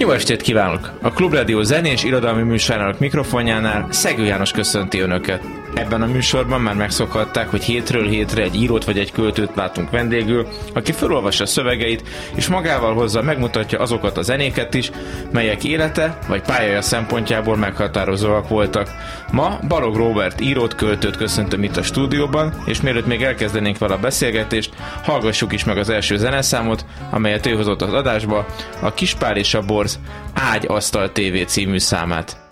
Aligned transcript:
Jó 0.00 0.10
estét 0.10 0.42
kívánok! 0.42 0.92
A 1.02 1.12
Klubrádió 1.12 1.62
zenés 1.62 2.04
irodalmi 2.04 2.42
műsorának 2.42 2.98
mikrofonjánál 2.98 3.86
Szegő 3.90 4.24
János 4.24 4.50
köszönti 4.50 4.98
Önöket. 4.98 5.59
Ebben 5.74 6.02
a 6.02 6.06
műsorban 6.06 6.60
már 6.60 6.74
megszokhatták, 6.74 7.50
hogy 7.50 7.64
hétről 7.64 8.08
hétre 8.08 8.42
egy 8.42 8.54
írót 8.54 8.84
vagy 8.84 8.98
egy 8.98 9.12
költőt 9.12 9.54
látunk 9.54 9.90
vendégül, 9.90 10.46
aki 10.74 10.92
felolvassa 10.92 11.46
szövegeit, 11.46 12.08
és 12.34 12.48
magával 12.48 12.94
hozza 12.94 13.22
megmutatja 13.22 13.78
azokat 13.78 14.16
a 14.16 14.22
zenéket 14.22 14.74
is, 14.74 14.90
melyek 15.32 15.64
élete 15.64 16.18
vagy 16.28 16.42
pályája 16.42 16.82
szempontjából 16.82 17.56
meghatározóak 17.56 18.48
voltak. 18.48 18.90
Ma 19.32 19.58
Balog 19.68 19.96
Robert 19.96 20.40
írót, 20.40 20.74
költőt 20.74 21.16
köszöntöm 21.16 21.62
itt 21.62 21.76
a 21.76 21.82
stúdióban, 21.82 22.62
és 22.66 22.80
mielőtt 22.80 23.06
még 23.06 23.22
elkezdenénk 23.22 23.78
vele 23.78 23.94
a 23.94 23.98
beszélgetést, 23.98 24.74
hallgassuk 25.02 25.52
is 25.52 25.64
meg 25.64 25.78
az 25.78 25.88
első 25.88 26.16
zeneszámot, 26.16 26.84
amelyet 27.10 27.46
ő 27.46 27.54
hozott 27.54 27.82
az 27.82 27.92
adásba, 27.92 28.46
a 28.80 28.94
Kispár 28.94 29.36
és 29.36 29.54
a 29.54 29.62
Borz 29.62 29.98
Ágy 30.34 30.64
Asztal 30.68 31.12
TV 31.12 31.44
című 31.46 31.78
számát. 31.78 32.49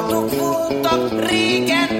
Csapatok 0.00 0.30
voltak 0.30 1.28
régen 1.28 1.99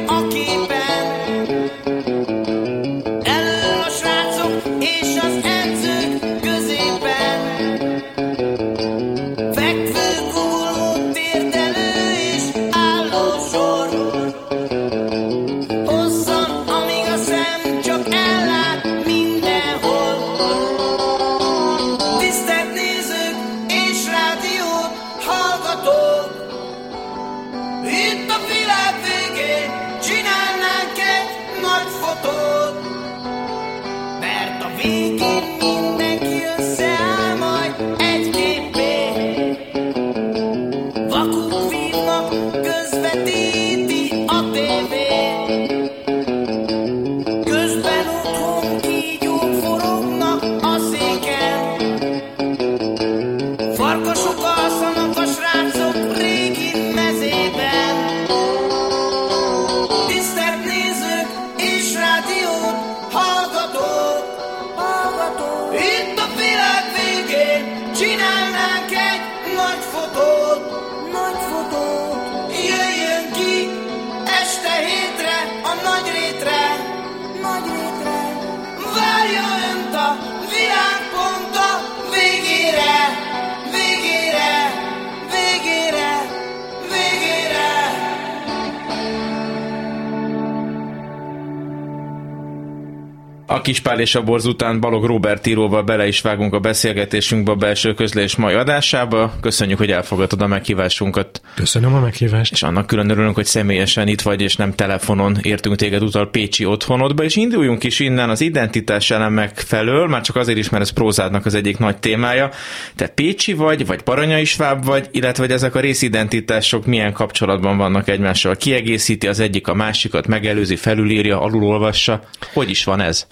A 93.53 93.61
Kispál 93.61 94.01
és 94.01 94.15
a 94.15 94.23
Borz 94.23 94.47
után 94.47 94.81
Balog 94.81 95.05
Robert 95.05 95.47
íróval 95.47 95.83
bele 95.83 96.07
is 96.07 96.21
vágunk 96.21 96.55
a 96.55 96.59
beszélgetésünkbe 96.59 97.53
a 97.53 97.55
belső 97.55 97.95
közlés 97.95 98.37
mai 98.37 98.55
adásába. 98.55 99.33
Köszönjük, 99.41 99.79
hogy 99.79 99.91
elfogadtad 99.91 100.43
a 100.43 100.47
meghívásunkat, 100.47 101.41
Köszönöm 101.55 101.95
a 101.95 102.01
meghívást. 102.01 102.53
és 102.53 102.63
annak 102.63 102.87
külön 102.87 103.11
örülünk, 103.11 103.35
hogy 103.35 103.45
személyesen 103.45 104.09
itt 104.09 104.21
vagy, 104.21 104.41
és 104.41 104.57
nem 104.57 104.75
telefonon 104.75 105.39
értünk 105.43 105.77
téged 105.77 106.03
utal 106.03 106.31
Pécsi 106.31 106.65
otthonodba, 106.65 107.23
és 107.23 107.37
induljunk 107.37 107.85
is 107.85 107.99
innen 107.99 108.31
az 108.31 108.41
identitás 108.41 109.11
elemek 109.11 109.59
felől, 109.59 110.07
már 110.07 110.21
csak 110.21 110.37
azért 110.37 110.59
is, 110.59 110.69
mert 110.69 110.83
ez 110.83 110.91
prózádnak 110.91 111.47
az 111.47 111.55
egyik 111.55 111.79
nagy 111.79 111.97
témája. 111.97 112.51
Te 112.97 113.07
Pécsi 113.07 113.53
vagy, 113.53 113.87
vagy 113.87 114.01
Baranyai 114.05 114.45
Sváb 114.45 114.85
vagy, 114.85 115.09
illetve 115.11 115.43
hogy 115.43 115.53
ezek 115.53 115.75
a 115.75 115.81
részidentitások 115.81 116.87
milyen 116.87 117.13
kapcsolatban 117.13 117.77
vannak 117.77 118.09
egymással? 118.09 118.57
Kiegészíti 118.57 119.27
az 119.27 119.41
egyik 119.41 119.69
a 119.69 119.75
másikat, 119.75 120.27
megelőzi, 120.27 120.77
felülírja, 120.77 121.41
alulolvassa? 121.41 122.23
Hogy 122.53 122.71
is 122.71 122.85
van 122.85 123.01
ez? 123.01 123.27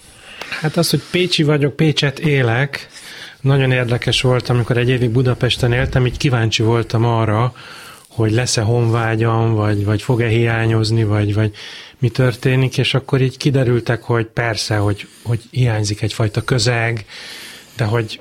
Hát 0.49 0.77
az, 0.77 0.91
hogy 0.91 1.03
Pécsi 1.11 1.43
vagyok, 1.43 1.77
Pécset 1.77 2.19
élek, 2.19 2.89
nagyon 3.41 3.71
érdekes 3.71 4.21
volt, 4.21 4.49
amikor 4.49 4.77
egy 4.77 4.89
évig 4.89 5.11
Budapesten 5.11 5.73
éltem, 5.73 6.07
így 6.07 6.17
kíváncsi 6.17 6.63
voltam 6.63 7.05
arra, 7.05 7.55
hogy 8.09 8.33
lesz-e 8.33 8.61
honvágyam, 8.61 9.55
vagy, 9.55 9.85
vagy 9.85 10.03
fog-e 10.03 10.29
hiányozni, 10.29 11.05
vagy, 11.05 11.35
vagy 11.35 11.53
mi 11.99 12.09
történik, 12.09 12.79
és 12.79 12.95
akkor 12.95 13.21
így 13.21 13.37
kiderültek, 13.37 14.03
hogy 14.03 14.27
persze, 14.27 14.77
hogy, 14.77 15.07
hogy 15.23 15.41
hiányzik 15.51 16.03
egyfajta 16.03 16.43
közeg, 16.43 17.05
de 17.77 17.85
hogy 17.85 18.21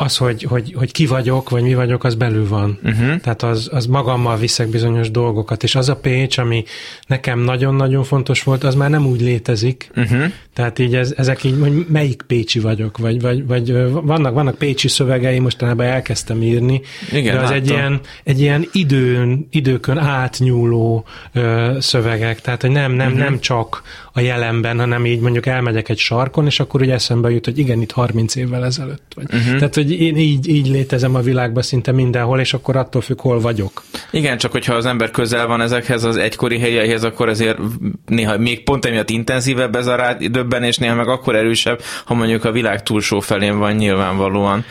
az, 0.00 0.16
hogy, 0.16 0.42
hogy, 0.42 0.74
hogy 0.76 0.92
ki 0.92 1.06
vagyok, 1.06 1.50
vagy 1.50 1.62
mi 1.62 1.74
vagyok, 1.74 2.04
az 2.04 2.14
belül 2.14 2.48
van. 2.48 2.78
Uh-huh. 2.82 3.20
Tehát 3.20 3.42
az, 3.42 3.68
az 3.72 3.86
magammal 3.86 4.36
viszek 4.36 4.68
bizonyos 4.68 5.10
dolgokat, 5.10 5.62
és 5.62 5.74
az 5.74 5.88
a 5.88 5.96
Pécs, 5.96 6.38
ami 6.38 6.64
nekem 7.06 7.38
nagyon-nagyon 7.38 8.04
fontos 8.04 8.42
volt, 8.42 8.64
az 8.64 8.74
már 8.74 8.90
nem 8.90 9.06
úgy 9.06 9.20
létezik. 9.20 9.90
Uh-huh. 9.96 10.24
Tehát 10.54 10.78
így 10.78 10.94
ez, 10.94 11.14
ezek 11.16 11.44
így, 11.44 11.56
hogy 11.60 11.86
melyik 11.88 12.22
Pécsi 12.26 12.60
vagyok, 12.60 12.98
vagy, 12.98 13.20
vagy, 13.20 13.46
vagy 13.46 13.72
vannak, 13.90 14.34
vannak 14.34 14.58
Pécsi 14.58 14.88
szövegei, 14.88 15.38
mostanában 15.38 15.86
elkezdtem 15.86 16.42
írni, 16.42 16.80
Igen, 17.12 17.36
de 17.36 17.42
az 17.42 17.50
egy 17.50 17.68
ilyen, 17.68 18.00
egy 18.24 18.40
ilyen 18.40 18.68
időn, 18.72 19.46
időkön 19.50 19.98
átnyúló 19.98 21.04
ö, 21.32 21.76
szövegek, 21.80 22.40
tehát 22.40 22.60
hogy 22.60 22.70
nem, 22.70 22.92
nem, 22.92 23.06
uh-huh. 23.06 23.22
nem 23.22 23.40
csak 23.40 23.82
a 24.12 24.20
jelenben, 24.20 24.78
hanem 24.78 25.06
így 25.06 25.20
mondjuk 25.20 25.46
elmegyek 25.46 25.88
egy 25.88 25.98
sarkon, 25.98 26.46
és 26.46 26.60
akkor 26.60 26.80
ugye 26.80 26.92
eszembe 26.92 27.30
jut, 27.30 27.44
hogy 27.44 27.58
igen, 27.58 27.80
itt 27.80 27.92
30 27.92 28.34
évvel 28.34 28.64
ezelőtt 28.64 29.12
vagy. 29.14 29.24
Uh-huh. 29.32 29.56
Tehát, 29.56 29.74
hogy 29.74 30.00
én 30.00 30.16
így, 30.16 30.48
így 30.48 30.68
létezem 30.68 31.14
a 31.14 31.20
világban 31.20 31.62
szinte 31.62 31.92
mindenhol, 31.92 32.40
és 32.40 32.52
akkor 32.52 32.76
attól 32.76 33.02
függ, 33.02 33.20
hol 33.20 33.40
vagyok. 33.40 33.82
Igen, 34.10 34.38
csak 34.38 34.52
hogyha 34.52 34.74
az 34.74 34.86
ember 34.86 35.10
közel 35.10 35.46
van 35.46 35.60
ezekhez 35.60 36.04
az 36.04 36.16
egykori 36.16 36.58
helyeihez, 36.58 37.04
akkor 37.04 37.28
azért 37.28 37.58
néha 38.06 38.38
még 38.38 38.64
pont 38.64 38.84
emiatt 38.84 39.10
intenzívebb 39.10 39.76
ez 39.76 39.86
a 39.86 39.94
rádöbbenés, 39.94 40.76
néha 40.76 40.94
meg 40.94 41.08
akkor 41.08 41.36
erősebb, 41.36 41.80
ha 42.04 42.14
mondjuk 42.14 42.44
a 42.44 42.52
világ 42.52 42.82
túlsó 42.82 43.20
felén 43.20 43.58
van 43.58 43.72
nyilvánvalóan. 43.72 44.64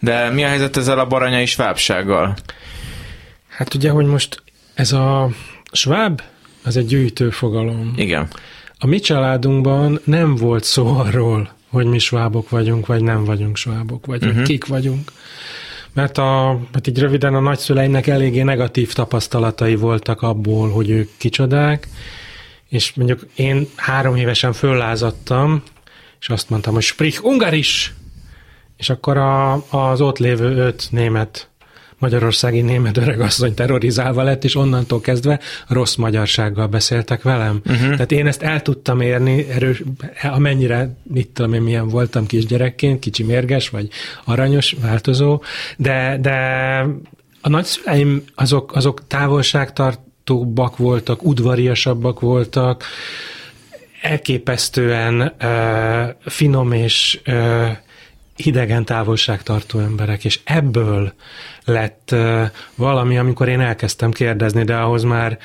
De 0.00 0.30
mi 0.30 0.44
a 0.44 0.48
helyzet 0.48 0.76
ezzel 0.76 0.98
a 0.98 1.06
baranyai 1.06 1.46
svábsággal? 1.46 2.36
Hát 3.48 3.74
ugye, 3.74 3.90
hogy 3.90 4.06
most 4.06 4.42
ez 4.74 4.92
a 4.92 5.28
sváb, 5.72 6.20
az 6.64 6.76
egy 6.76 6.86
gyűjtő 6.86 7.30
fogalom. 7.30 7.92
Igen. 7.96 8.28
A 8.78 8.86
mi 8.86 8.98
családunkban 8.98 10.00
nem 10.04 10.34
volt 10.34 10.64
szó 10.64 10.86
arról, 10.86 11.52
hogy 11.70 11.86
mi 11.86 11.98
svábok 11.98 12.48
vagyunk, 12.48 12.86
vagy 12.86 13.02
nem 13.02 13.24
vagyunk 13.24 13.56
svábok, 13.56 14.06
vagy 14.06 14.24
uh-huh. 14.24 14.42
kik 14.42 14.66
vagyunk. 14.66 15.12
Mert 15.92 16.18
a, 16.18 16.60
hát 16.72 16.86
így 16.86 16.98
röviden 16.98 17.34
a 17.34 17.40
nagyszüleimnek 17.40 18.06
eléggé 18.06 18.42
negatív 18.42 18.92
tapasztalatai 18.92 19.74
voltak 19.74 20.22
abból, 20.22 20.70
hogy 20.70 20.90
ők 20.90 21.10
kicsodák, 21.16 21.88
és 22.68 22.94
mondjuk 22.94 23.26
én 23.34 23.68
három 23.76 24.16
évesen 24.16 24.52
föllázadtam, 24.52 25.62
és 26.20 26.28
azt 26.28 26.50
mondtam, 26.50 26.74
hogy 26.74 26.82
sprich 26.82 27.24
ungaris! 27.24 27.94
És 28.76 28.90
akkor 28.90 29.16
a, 29.16 29.52
az 29.70 30.00
ott 30.00 30.18
lévő 30.18 30.56
öt 30.56 30.88
német 30.90 31.48
magyarországi 31.98 32.60
német 32.60 32.96
öregasszony 32.96 33.54
terrorizálva 33.54 34.22
lett, 34.22 34.44
és 34.44 34.54
onnantól 34.54 35.00
kezdve 35.00 35.40
rossz 35.68 35.94
magyarsággal 35.94 36.66
beszéltek 36.66 37.22
velem. 37.22 37.60
Uh-huh. 37.66 37.90
Tehát 37.90 38.12
én 38.12 38.26
ezt 38.26 38.42
el 38.42 38.62
tudtam 38.62 39.00
érni, 39.00 39.48
erős, 39.48 39.82
amennyire, 40.22 40.96
mit 41.02 41.28
tudom 41.28 41.52
én, 41.52 41.62
milyen 41.62 41.88
voltam 41.88 42.26
kisgyerekként, 42.26 42.98
kicsi 42.98 43.22
mérges, 43.22 43.68
vagy 43.68 43.88
aranyos, 44.24 44.76
változó, 44.80 45.42
de, 45.76 46.18
de 46.20 46.36
a 47.40 47.48
nagyszüleim 47.48 48.22
azok, 48.34 48.74
azok 48.74 49.06
távolságtartóbbak 49.06 50.76
voltak, 50.76 51.22
udvariasabbak 51.22 52.20
voltak, 52.20 52.84
elképesztően 54.02 55.32
uh, 55.42 56.30
finom 56.30 56.72
és 56.72 57.20
uh, 57.26 57.68
hidegen 58.42 58.84
távolságtartó 58.84 59.78
emberek, 59.78 60.24
és 60.24 60.40
ebből 60.44 61.12
lett 61.64 62.14
valami, 62.74 63.18
amikor 63.18 63.48
én 63.48 63.60
elkezdtem 63.60 64.10
kérdezni, 64.10 64.64
de 64.64 64.76
ahhoz 64.76 65.02
már 65.02 65.38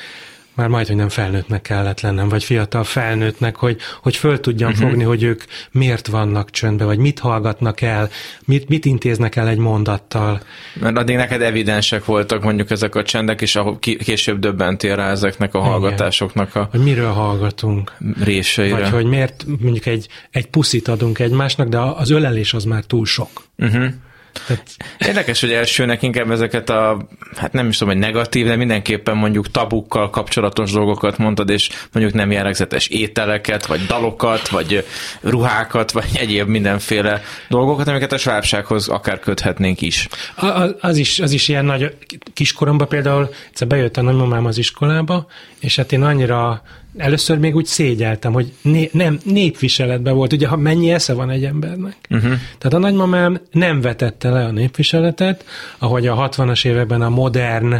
már 0.55 0.67
majd, 0.67 0.87
hogy 0.87 0.95
nem 0.95 1.09
felnőttnek 1.09 1.61
kellett 1.61 2.01
lennem, 2.01 2.29
vagy 2.29 2.43
fiatal 2.43 2.83
felnőttnek, 2.83 3.55
hogy, 3.55 3.77
hogy 4.01 4.15
föl 4.15 4.39
tudjam 4.39 4.71
uh-huh. 4.71 4.87
fogni, 4.87 5.03
hogy 5.03 5.23
ők 5.23 5.43
miért 5.71 6.07
vannak 6.07 6.49
csöndbe, 6.49 6.85
vagy 6.85 6.97
mit 6.97 7.19
hallgatnak 7.19 7.81
el, 7.81 8.09
mit, 8.45 8.69
mit 8.69 8.85
intéznek 8.85 9.35
el 9.35 9.47
egy 9.47 9.57
mondattal. 9.57 10.41
Mert 10.73 10.97
addig 10.97 11.15
neked 11.15 11.41
evidensek 11.41 12.05
voltak 12.05 12.43
mondjuk 12.43 12.71
ezek 12.71 12.95
a 12.95 13.03
csendek, 13.03 13.41
és 13.41 13.55
ahol 13.55 13.79
később 13.79 14.39
döbbentél 14.39 14.95
rá 14.95 15.09
ezeknek 15.09 15.53
a 15.53 15.59
hallgatásoknak 15.59 16.55
a 16.55 16.67
Hogy 16.71 16.83
miről 16.83 17.11
hallgatunk. 17.11 17.91
Réseire. 18.23 18.79
Vagy 18.79 18.89
hogy 18.89 19.05
miért 19.05 19.45
mondjuk 19.59 19.85
egy, 19.85 20.07
egy 20.31 20.47
puszit 20.47 20.87
adunk 20.87 21.19
egymásnak, 21.19 21.67
de 21.67 21.79
az 21.79 22.09
ölelés 22.09 22.53
az 22.53 22.63
már 22.63 22.83
túl 22.83 23.05
sok. 23.05 23.29
Uh-huh. 23.57 23.85
Tehát... 24.47 24.63
Érdekes, 24.97 25.41
hogy 25.41 25.51
elsőnek 25.51 26.01
inkább 26.01 26.31
ezeket 26.31 26.69
a, 26.69 27.07
hát 27.35 27.53
nem 27.53 27.67
is 27.67 27.77
tudom, 27.77 27.93
hogy 27.93 28.03
negatív, 28.03 28.45
de 28.45 28.55
mindenképpen 28.55 29.17
mondjuk 29.17 29.51
tabukkal 29.51 30.09
kapcsolatos 30.09 30.71
dolgokat 30.71 31.17
mondtad, 31.17 31.49
és 31.49 31.69
mondjuk 31.91 32.15
nem 32.15 32.31
jellegzetes 32.31 32.87
ételeket, 32.87 33.65
vagy 33.65 33.85
dalokat, 33.85 34.47
vagy 34.47 34.85
ruhákat, 35.21 35.91
vagy 35.91 36.09
egyéb 36.13 36.47
mindenféle 36.47 37.21
dolgokat, 37.49 37.87
amiket 37.87 38.11
a 38.11 38.17
svábsághoz 38.17 38.87
akár 38.87 39.19
köthetnénk 39.19 39.81
is. 39.81 40.07
A, 40.35 40.69
az, 40.79 40.97
is 40.97 41.19
az 41.19 41.31
is 41.31 41.47
ilyen 41.47 41.65
nagy, 41.65 41.95
kiskoromban 42.33 42.87
például 42.87 43.29
egyszer 43.49 43.67
bejött 43.67 43.97
a 43.97 44.01
nagymamám 44.01 44.45
az 44.45 44.57
iskolába, 44.57 45.27
és 45.59 45.75
hát 45.75 45.91
én 45.91 46.03
annyira 46.03 46.61
először 46.97 47.37
még 47.37 47.55
úgy 47.55 47.65
szégyeltem, 47.65 48.33
hogy 48.33 48.53
né, 48.61 48.89
nem, 48.93 49.19
népviseletben 49.23 50.15
volt. 50.15 50.33
Ugye, 50.33 50.47
ha 50.47 50.57
mennyi 50.57 50.91
esze 50.91 51.13
van 51.13 51.29
egy 51.29 51.45
embernek? 51.45 51.95
Uh-huh. 52.09 52.31
Tehát 52.57 52.73
a 52.73 52.77
nagymamám 52.77 53.41
nem 53.51 53.81
vetette 53.81 54.29
le 54.29 54.45
a 54.45 54.51
népviseletet, 54.51 55.45
ahogy 55.77 56.07
a 56.07 56.29
60-as 56.29 56.65
években 56.65 57.01
a 57.01 57.09
modern 57.09 57.75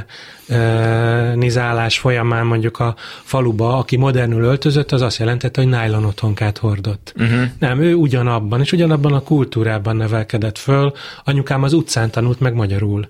nizálás 1.35 1.99
folyamán 1.99 2.45
mondjuk 2.45 2.79
a 2.79 2.95
faluba, 3.23 3.77
aki 3.77 3.97
modernül 3.97 4.43
öltözött, 4.43 4.91
az 4.91 5.01
azt 5.01 5.19
jelentette, 5.19 5.61
hogy 5.61 5.69
nylon 5.69 6.05
otthonkát 6.05 6.57
hordott. 6.57 7.13
Uh-huh. 7.17 7.41
Nem, 7.59 7.81
ő 7.81 7.93
ugyanabban, 7.93 8.61
és 8.61 8.71
ugyanabban 8.71 9.13
a 9.13 9.19
kultúrában 9.19 9.95
nevelkedett 9.95 10.57
föl. 10.57 10.93
Anyukám 11.23 11.63
az 11.63 11.73
utcán 11.73 12.11
tanult 12.11 12.39
meg 12.39 12.53
magyarul. 12.53 13.07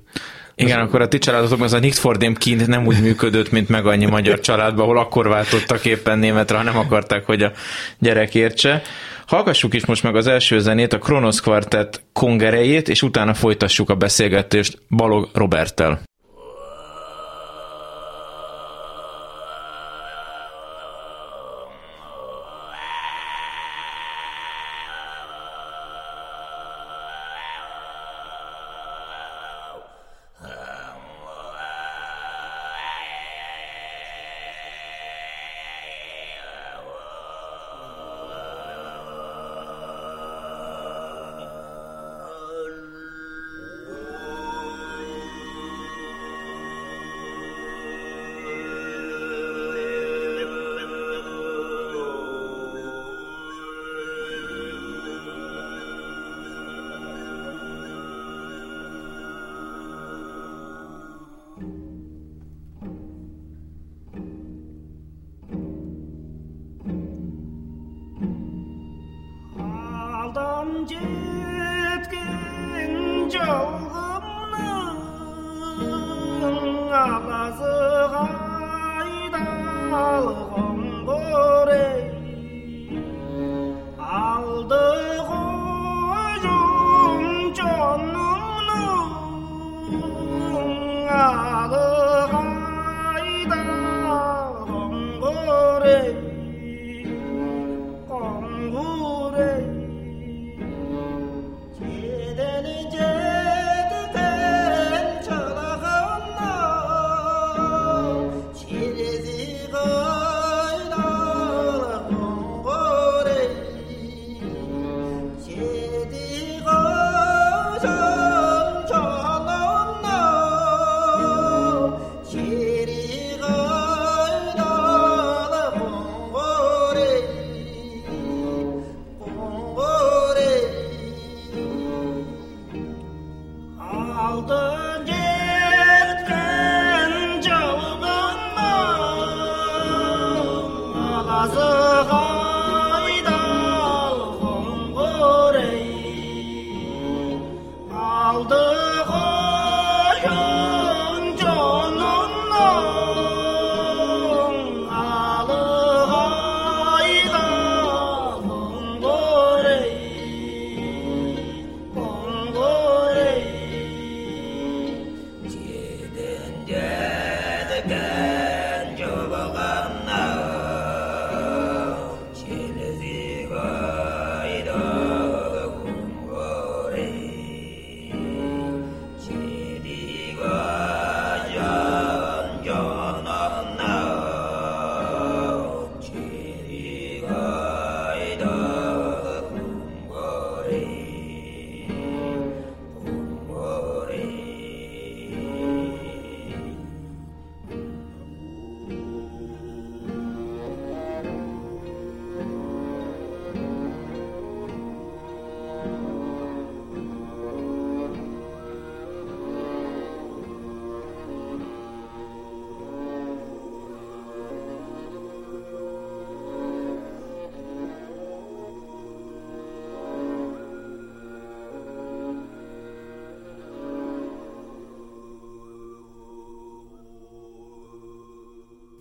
Igen, 0.55 0.79
akkor 0.79 1.01
a 1.01 1.07
ti 1.07 1.17
családotokban 1.17 1.67
az 1.67 1.73
a 1.73 1.79
Nick 1.79 1.97
for 1.97 2.17
them 2.17 2.35
kint 2.35 2.67
nem 2.67 2.85
úgy 2.85 3.01
működött, 3.01 3.51
mint 3.51 3.69
meg 3.69 3.85
annyi 3.85 4.05
magyar 4.05 4.39
családban, 4.39 4.83
ahol 4.83 4.97
akkor 4.97 5.27
váltottak 5.27 5.85
éppen 5.85 6.19
németre, 6.19 6.57
ha 6.57 6.63
nem 6.63 6.77
akarták, 6.77 7.25
hogy 7.25 7.43
a 7.43 7.51
gyerek 7.99 8.35
értse. 8.35 8.81
Hallgassuk 9.27 9.73
is 9.73 9.85
most 9.85 10.03
meg 10.03 10.15
az 10.15 10.27
első 10.27 10.59
zenét, 10.59 10.93
a 10.93 10.97
Kronos 10.97 11.41
Quartet 11.41 12.03
kongerejét, 12.13 12.89
és 12.89 13.01
utána 13.01 13.33
folytassuk 13.33 13.89
a 13.89 13.95
beszélgetést 13.95 14.77
Balog 14.89 15.29
Roberttel. 15.33 16.01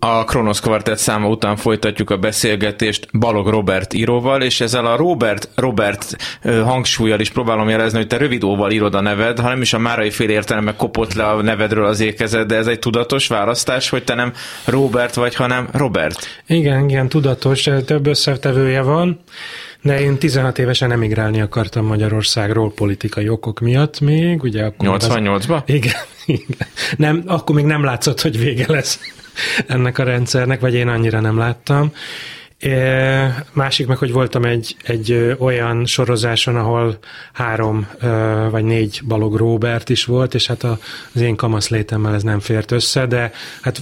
A 0.05 0.23
Kronos 0.23 0.59
Quartet 0.59 0.97
száma 0.97 1.27
után 1.27 1.55
folytatjuk 1.55 2.09
a 2.09 2.17
beszélgetést 2.17 3.07
Balog 3.19 3.47
Robert 3.47 3.93
íróval, 3.93 4.41
és 4.41 4.61
ezzel 4.61 4.85
a 4.85 4.95
Robert, 4.95 5.49
Robert 5.55 6.15
hangsúlyjal 6.43 7.19
is 7.19 7.29
próbálom 7.29 7.69
jelezni, 7.69 7.97
hogy 7.97 8.07
te 8.07 8.17
rövid 8.17 8.43
óval 8.43 8.71
írod 8.71 8.95
a 8.95 9.01
neved, 9.01 9.39
ha 9.39 9.47
nem 9.49 9.61
is 9.61 9.73
a 9.73 9.77
márai 9.77 10.09
fél 10.09 10.29
értelemben 10.29 10.75
kopott 10.75 11.13
le 11.13 11.23
a 11.23 11.41
nevedről 11.41 11.85
az 11.85 11.99
ékezet, 11.99 12.47
de 12.47 12.55
ez 12.55 12.67
egy 12.67 12.79
tudatos 12.79 13.27
választás, 13.27 13.89
hogy 13.89 14.03
te 14.03 14.13
nem 14.13 14.33
Robert 14.65 15.15
vagy, 15.15 15.35
hanem 15.35 15.67
Robert. 15.71 16.27
Igen, 16.47 16.89
igen, 16.89 17.09
tudatos, 17.09 17.69
több 17.85 18.07
összetevője 18.07 18.81
van, 18.81 19.19
de 19.81 20.01
én 20.01 20.17
16 20.17 20.59
évesen 20.59 20.91
emigrálni 20.91 21.41
akartam 21.41 21.85
Magyarországról 21.85 22.71
politikai 22.71 23.29
okok 23.29 23.59
miatt 23.59 23.99
még, 23.99 24.43
ugye 24.43 24.63
akkor... 24.63 24.97
88-ba? 24.99 25.55
Az... 25.55 25.61
Igen, 25.65 25.93
igen. 26.25 26.67
Nem, 26.97 27.23
akkor 27.25 27.55
még 27.55 27.65
nem 27.65 27.83
látszott, 27.83 28.21
hogy 28.21 28.39
vége 28.39 28.65
lesz 28.67 28.99
ennek 29.67 29.97
a 29.97 30.03
rendszernek, 30.03 30.59
vagy 30.59 30.73
én 30.73 30.87
annyira 30.87 31.19
nem 31.19 31.37
láttam. 31.37 31.91
Másik 33.53 33.87
meg, 33.87 33.97
hogy 33.97 34.11
voltam 34.11 34.43
egy, 34.43 34.75
egy 34.83 35.35
olyan 35.39 35.85
sorozáson, 35.85 36.55
ahol 36.55 36.97
három 37.33 37.87
vagy 38.51 38.63
négy 38.63 39.01
Balog 39.07 39.35
Róbert 39.35 39.89
is 39.89 40.05
volt, 40.05 40.33
és 40.33 40.47
hát 40.47 40.63
az 40.63 41.21
én 41.21 41.35
kamasz 41.35 41.69
létemmel 41.69 42.13
ez 42.13 42.23
nem 42.23 42.39
fért 42.39 42.71
össze, 42.71 43.05
de 43.05 43.31
hát 43.61 43.81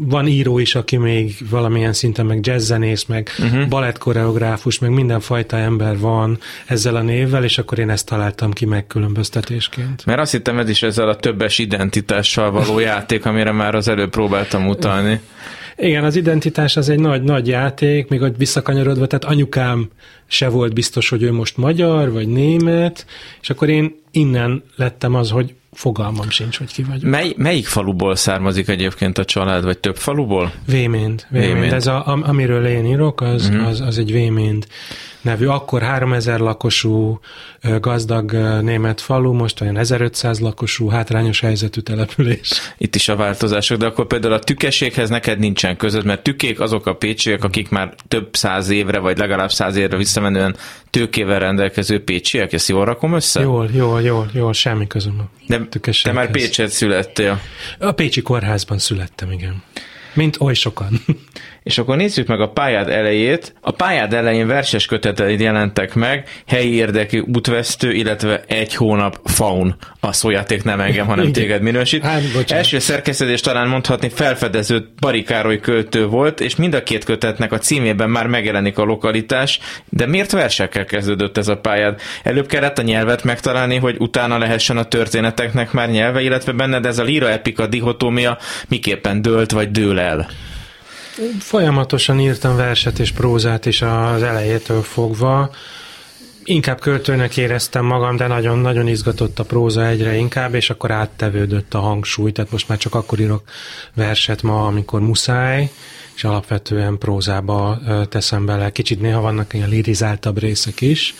van 0.00 0.26
író 0.26 0.58
is, 0.58 0.74
aki 0.74 0.96
még 0.96 1.36
valamilyen 1.50 1.92
szinten 1.92 2.26
meg 2.26 2.46
jazzzenész, 2.46 3.04
meg 3.04 3.30
uh-huh. 3.38 3.68
balettkoreográfus, 3.68 4.78
meg 4.78 4.90
mindenfajta 4.90 5.56
ember 5.56 5.98
van 5.98 6.38
ezzel 6.66 6.96
a 6.96 7.02
névvel, 7.02 7.44
és 7.44 7.58
akkor 7.58 7.78
én 7.78 7.90
ezt 7.90 8.06
találtam 8.06 8.52
ki 8.52 8.64
megkülönböztetésként. 8.64 10.06
Mert 10.06 10.20
azt 10.20 10.32
hittem, 10.32 10.58
ez 10.58 10.68
is 10.68 10.82
ezzel 10.82 11.08
a 11.08 11.16
többes 11.16 11.58
identitással 11.58 12.50
való 12.50 12.78
játék, 12.78 13.26
amire 13.26 13.52
már 13.52 13.74
az 13.74 13.88
előbb 13.88 14.10
próbáltam 14.10 14.68
utalni. 14.68 15.20
Igen, 15.76 16.04
az 16.04 16.16
identitás 16.16 16.76
az 16.76 16.88
egy 16.88 17.00
nagy, 17.00 17.22
nagy 17.22 17.48
játék, 17.48 18.08
még 18.08 18.20
hogy 18.20 18.36
visszakanyarodva, 18.36 19.06
tehát 19.06 19.24
anyukám 19.24 19.88
se 20.26 20.48
volt 20.48 20.74
biztos, 20.74 21.08
hogy 21.08 21.22
ő 21.22 21.32
most 21.32 21.56
magyar, 21.56 22.12
vagy 22.12 22.28
német, 22.28 23.06
és 23.40 23.50
akkor 23.50 23.68
én 23.68 23.94
innen 24.10 24.62
lettem 24.76 25.14
az, 25.14 25.30
hogy 25.30 25.54
fogalmam 25.72 26.30
sincs, 26.30 26.58
hogy 26.58 26.72
ki 26.72 26.82
vagyok. 26.82 27.10
Mely, 27.10 27.32
melyik 27.36 27.66
faluból 27.66 28.16
származik 28.16 28.68
egyébként 28.68 29.18
a 29.18 29.24
család, 29.24 29.64
vagy 29.64 29.78
több 29.78 29.96
faluból? 29.96 30.52
Véménd. 30.66 31.26
Véménd. 31.28 31.52
Véménd. 31.52 31.72
Ez 31.72 31.86
a, 31.86 32.18
amiről 32.22 32.66
én 32.66 32.86
írok, 32.86 33.20
az, 33.20 33.48
uh-huh. 33.48 33.66
az, 33.66 33.80
az 33.80 33.98
egy 33.98 34.12
Véménd 34.12 34.66
nevű, 35.26 35.46
akkor 35.46 35.82
3000 35.82 36.40
lakosú 36.40 37.20
gazdag 37.80 38.32
német 38.62 39.00
falu, 39.00 39.32
most 39.32 39.60
olyan 39.60 39.76
1500 39.76 40.40
lakosú, 40.40 40.88
hátrányos 40.88 41.40
helyzetű 41.40 41.80
település. 41.80 42.50
Itt 42.78 42.94
is 42.94 43.08
a 43.08 43.16
változások, 43.16 43.78
de 43.78 43.86
akkor 43.86 44.06
például 44.06 44.32
a 44.32 44.38
tükeséghez 44.38 45.08
neked 45.08 45.38
nincsen 45.38 45.76
között, 45.76 46.04
mert 46.04 46.22
tükék 46.22 46.60
azok 46.60 46.86
a 46.86 46.94
pécsiek, 46.94 47.44
akik 47.44 47.68
már 47.68 47.94
több 48.08 48.36
száz 48.36 48.68
évre, 48.68 48.98
vagy 48.98 49.18
legalább 49.18 49.50
száz 49.50 49.76
évre 49.76 49.96
visszamenően 49.96 50.56
tőkével 50.90 51.38
rendelkező 51.38 52.04
pécsiek, 52.04 52.52
ezt 52.52 52.68
jól 52.68 52.84
rakom 52.84 53.14
össze? 53.14 53.40
Jól, 53.40 53.68
jól, 53.72 54.02
jól, 54.02 54.30
jól, 54.32 54.52
semmi 54.52 54.86
közöm 54.86 55.30
De 55.46 55.60
te 56.02 56.12
már 56.12 56.30
Pécset 56.30 56.70
születtél. 56.70 57.40
A 57.78 57.92
Pécsi 57.92 58.22
kórházban 58.22 58.78
születtem, 58.78 59.30
igen. 59.30 59.62
Mint 60.14 60.40
oly 60.40 60.54
sokan. 60.54 61.00
És 61.66 61.78
akkor 61.78 61.96
nézzük 61.96 62.26
meg 62.26 62.40
a 62.40 62.48
pályád 62.48 62.88
elejét. 62.88 63.54
A 63.60 63.70
pályád 63.70 64.12
elején 64.12 64.46
verses 64.46 64.86
köteteid 64.86 65.40
jelentek 65.40 65.94
meg, 65.94 66.28
helyi 66.46 66.74
érdekű 66.74 67.22
útvesztő, 67.34 67.92
illetve 67.92 68.44
egy 68.46 68.74
hónap 68.74 69.20
faun. 69.24 69.76
A 70.00 70.12
szójáték 70.12 70.64
nem 70.64 70.80
engem, 70.80 71.06
hanem 71.06 71.32
téged 71.32 71.62
minősít. 71.62 72.02
Hát, 72.02 72.22
Első 72.48 72.78
szerkesztedés 72.78 73.40
talán 73.40 73.68
mondhatni 73.68 74.08
felfedező 74.08 74.88
Barikároly 75.00 75.60
költő 75.60 76.06
volt, 76.06 76.40
és 76.40 76.56
mind 76.56 76.74
a 76.74 76.82
két 76.82 77.04
kötetnek 77.04 77.52
a 77.52 77.58
címében 77.58 78.10
már 78.10 78.26
megjelenik 78.26 78.78
a 78.78 78.84
lokalitás, 78.84 79.60
de 79.88 80.06
miért 80.06 80.32
versekkel 80.32 80.84
kezdődött 80.84 81.36
ez 81.36 81.48
a 81.48 81.56
pályád? 81.56 82.00
Előbb 82.22 82.46
kellett 82.46 82.78
a 82.78 82.82
nyelvet 82.82 83.24
megtalálni, 83.24 83.76
hogy 83.76 83.96
utána 83.98 84.38
lehessen 84.38 84.76
a 84.76 84.84
történeteknek 84.84 85.72
már 85.72 85.90
nyelve, 85.90 86.20
illetve 86.20 86.52
benned 86.52 86.86
ez 86.86 86.98
a 86.98 87.04
líra 87.04 87.30
epika 87.30 87.66
dihotómia 87.66 88.38
miképpen 88.68 89.22
dőlt 89.22 89.50
vagy 89.50 89.70
dől 89.70 89.98
el? 90.00 90.28
Folyamatosan 91.38 92.20
írtam 92.20 92.56
verset 92.56 92.98
és 92.98 93.12
prózát 93.12 93.66
is 93.66 93.82
az 93.82 94.22
elejétől 94.22 94.82
fogva. 94.82 95.50
Inkább 96.44 96.80
költőnek 96.80 97.36
éreztem 97.36 97.84
magam, 97.84 98.16
de 98.16 98.26
nagyon-nagyon 98.26 98.88
izgatott 98.88 99.38
a 99.38 99.44
próza 99.44 99.86
egyre 99.86 100.16
inkább, 100.16 100.54
és 100.54 100.70
akkor 100.70 100.90
áttevődött 100.90 101.74
a 101.74 101.78
hangsúly, 101.78 102.32
tehát 102.32 102.50
most 102.50 102.68
már 102.68 102.78
csak 102.78 102.94
akkor 102.94 103.20
írok 103.20 103.42
verset 103.94 104.42
ma, 104.42 104.66
amikor 104.66 105.00
muszáj, 105.00 105.70
és 106.14 106.24
alapvetően 106.24 106.98
prózába 106.98 107.78
teszem 108.08 108.46
bele. 108.46 108.70
Kicsit 108.70 109.00
néha 109.00 109.20
vannak 109.20 109.54
ilyen 109.54 109.68
lirizáltabb 109.68 110.38
részek 110.38 110.80
is, 110.80 111.14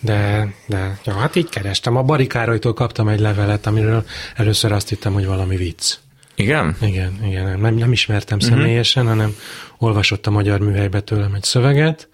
de, 0.00 0.52
de 0.66 0.98
ja, 1.04 1.12
hát 1.12 1.36
így 1.36 1.48
kerestem. 1.48 1.96
A 1.96 2.02
Barikárolytól 2.02 2.74
kaptam 2.74 3.08
egy 3.08 3.20
levelet, 3.20 3.66
amiről 3.66 4.04
először 4.36 4.72
azt 4.72 4.88
hittem, 4.88 5.12
hogy 5.12 5.26
valami 5.26 5.56
vicc. 5.56 5.98
Igen? 6.40 6.76
Igen, 6.80 7.18
igen. 7.24 7.60
Nem, 7.60 7.74
nem 7.74 7.92
ismertem 7.92 8.38
uh-huh. 8.38 8.56
személyesen, 8.56 9.06
hanem 9.06 9.34
olvasott 9.78 10.26
a 10.26 10.30
magyar 10.30 10.60
műhelybe 10.60 11.00
tőlem 11.00 11.34
egy 11.34 11.42
szöveget, 11.42 12.08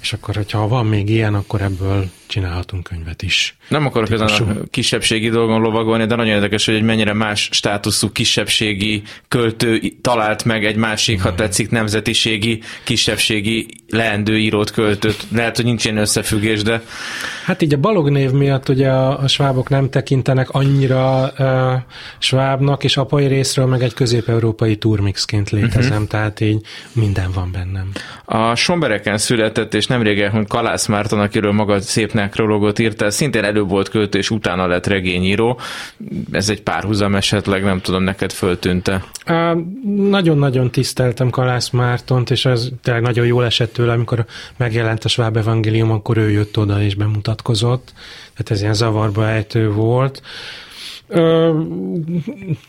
és 0.00 0.12
akkor, 0.12 0.34
hogyha 0.34 0.68
van 0.68 0.86
még 0.86 1.08
ilyen, 1.08 1.34
akkor 1.34 1.62
ebből 1.62 2.10
csinálhatunk 2.28 2.82
könyvet 2.82 3.22
is. 3.22 3.56
Nem 3.68 3.86
akarok 3.86 4.10
ezen 4.10 4.28
a 4.28 4.64
kisebbségi 4.70 5.28
dolgon 5.28 5.60
lovagolni, 5.60 6.06
de 6.06 6.14
nagyon 6.14 6.34
érdekes, 6.34 6.66
hogy 6.66 6.74
egy 6.74 6.82
mennyire 6.82 7.12
más 7.12 7.48
státuszú 7.52 8.12
kisebbségi 8.12 9.02
költő 9.28 9.80
talált 10.00 10.44
meg 10.44 10.64
egy 10.64 10.76
másik, 10.76 11.22
ha 11.22 11.34
tetszik, 11.34 11.70
nemzetiségi, 11.70 12.60
kisebbségi 12.84 13.66
leendő 13.90 14.38
írót 14.38 14.70
költött. 14.70 15.26
Lehet, 15.32 15.56
hogy 15.56 15.64
nincs 15.64 15.84
ilyen 15.84 15.96
összefüggés, 15.96 16.62
de... 16.62 16.82
Hát 17.44 17.62
így 17.62 17.74
a 17.74 17.78
Balog 17.78 18.10
név 18.10 18.30
miatt 18.30 18.68
ugye 18.68 18.88
a, 18.88 19.18
a 19.18 19.28
svábok 19.28 19.68
nem 19.68 19.90
tekintenek 19.90 20.50
annyira 20.50 21.32
uh, 21.38 21.72
svábnak, 22.18 22.84
és 22.84 22.96
apai 22.96 23.26
részről 23.26 23.66
meg 23.66 23.82
egy 23.82 23.94
közép-európai 23.94 24.76
turmixként 24.76 25.50
létezem, 25.50 25.92
uh-huh. 25.92 26.06
tehát 26.06 26.40
így 26.40 26.60
minden 26.92 27.30
van 27.32 27.52
bennem. 27.52 27.92
A 28.24 28.54
Sombereken 28.54 29.18
született, 29.18 29.74
és 29.74 29.86
nemrég 29.88 30.20
elhunyt 30.20 30.48
Kalász 30.48 30.86
Márton, 30.86 31.20
akiről 31.20 31.52
maga 31.52 31.80
szép 31.80 32.12
nekrológot 32.12 32.78
írta, 32.78 33.10
szintén 33.10 33.44
előbb 33.44 33.68
volt 33.68 33.88
költő, 33.88 34.18
és 34.18 34.30
utána 34.30 34.66
lett 34.66 34.86
regényíró. 34.86 35.60
Ez 36.32 36.48
egy 36.48 36.62
párhuzam 36.62 37.14
esetleg, 37.14 37.64
nem 37.64 37.80
tudom, 37.80 38.02
neked 38.02 38.32
föltűnte. 38.32 39.04
Nagyon-nagyon 40.08 40.70
tiszteltem 40.70 41.30
Kalász 41.30 41.70
Mártont, 41.70 42.30
és 42.30 42.44
ez 42.44 42.68
tényleg 42.82 43.02
nagyon 43.02 43.26
jól 43.26 43.44
esett 43.44 43.72
tőle, 43.72 43.92
amikor 43.92 44.24
megjelent 44.56 45.04
a 45.04 45.08
Schwab 45.08 45.36
Evangélium, 45.36 45.90
akkor 45.90 46.16
ő 46.16 46.30
jött 46.30 46.58
oda 46.58 46.82
és 46.82 46.94
bemutatkozott. 46.94 47.92
Tehát 48.32 48.50
ez 48.50 48.60
ilyen 48.60 48.74
zavarba 48.74 49.28
ejtő 49.28 49.70
volt. 49.70 50.22
Ö, 51.08 51.60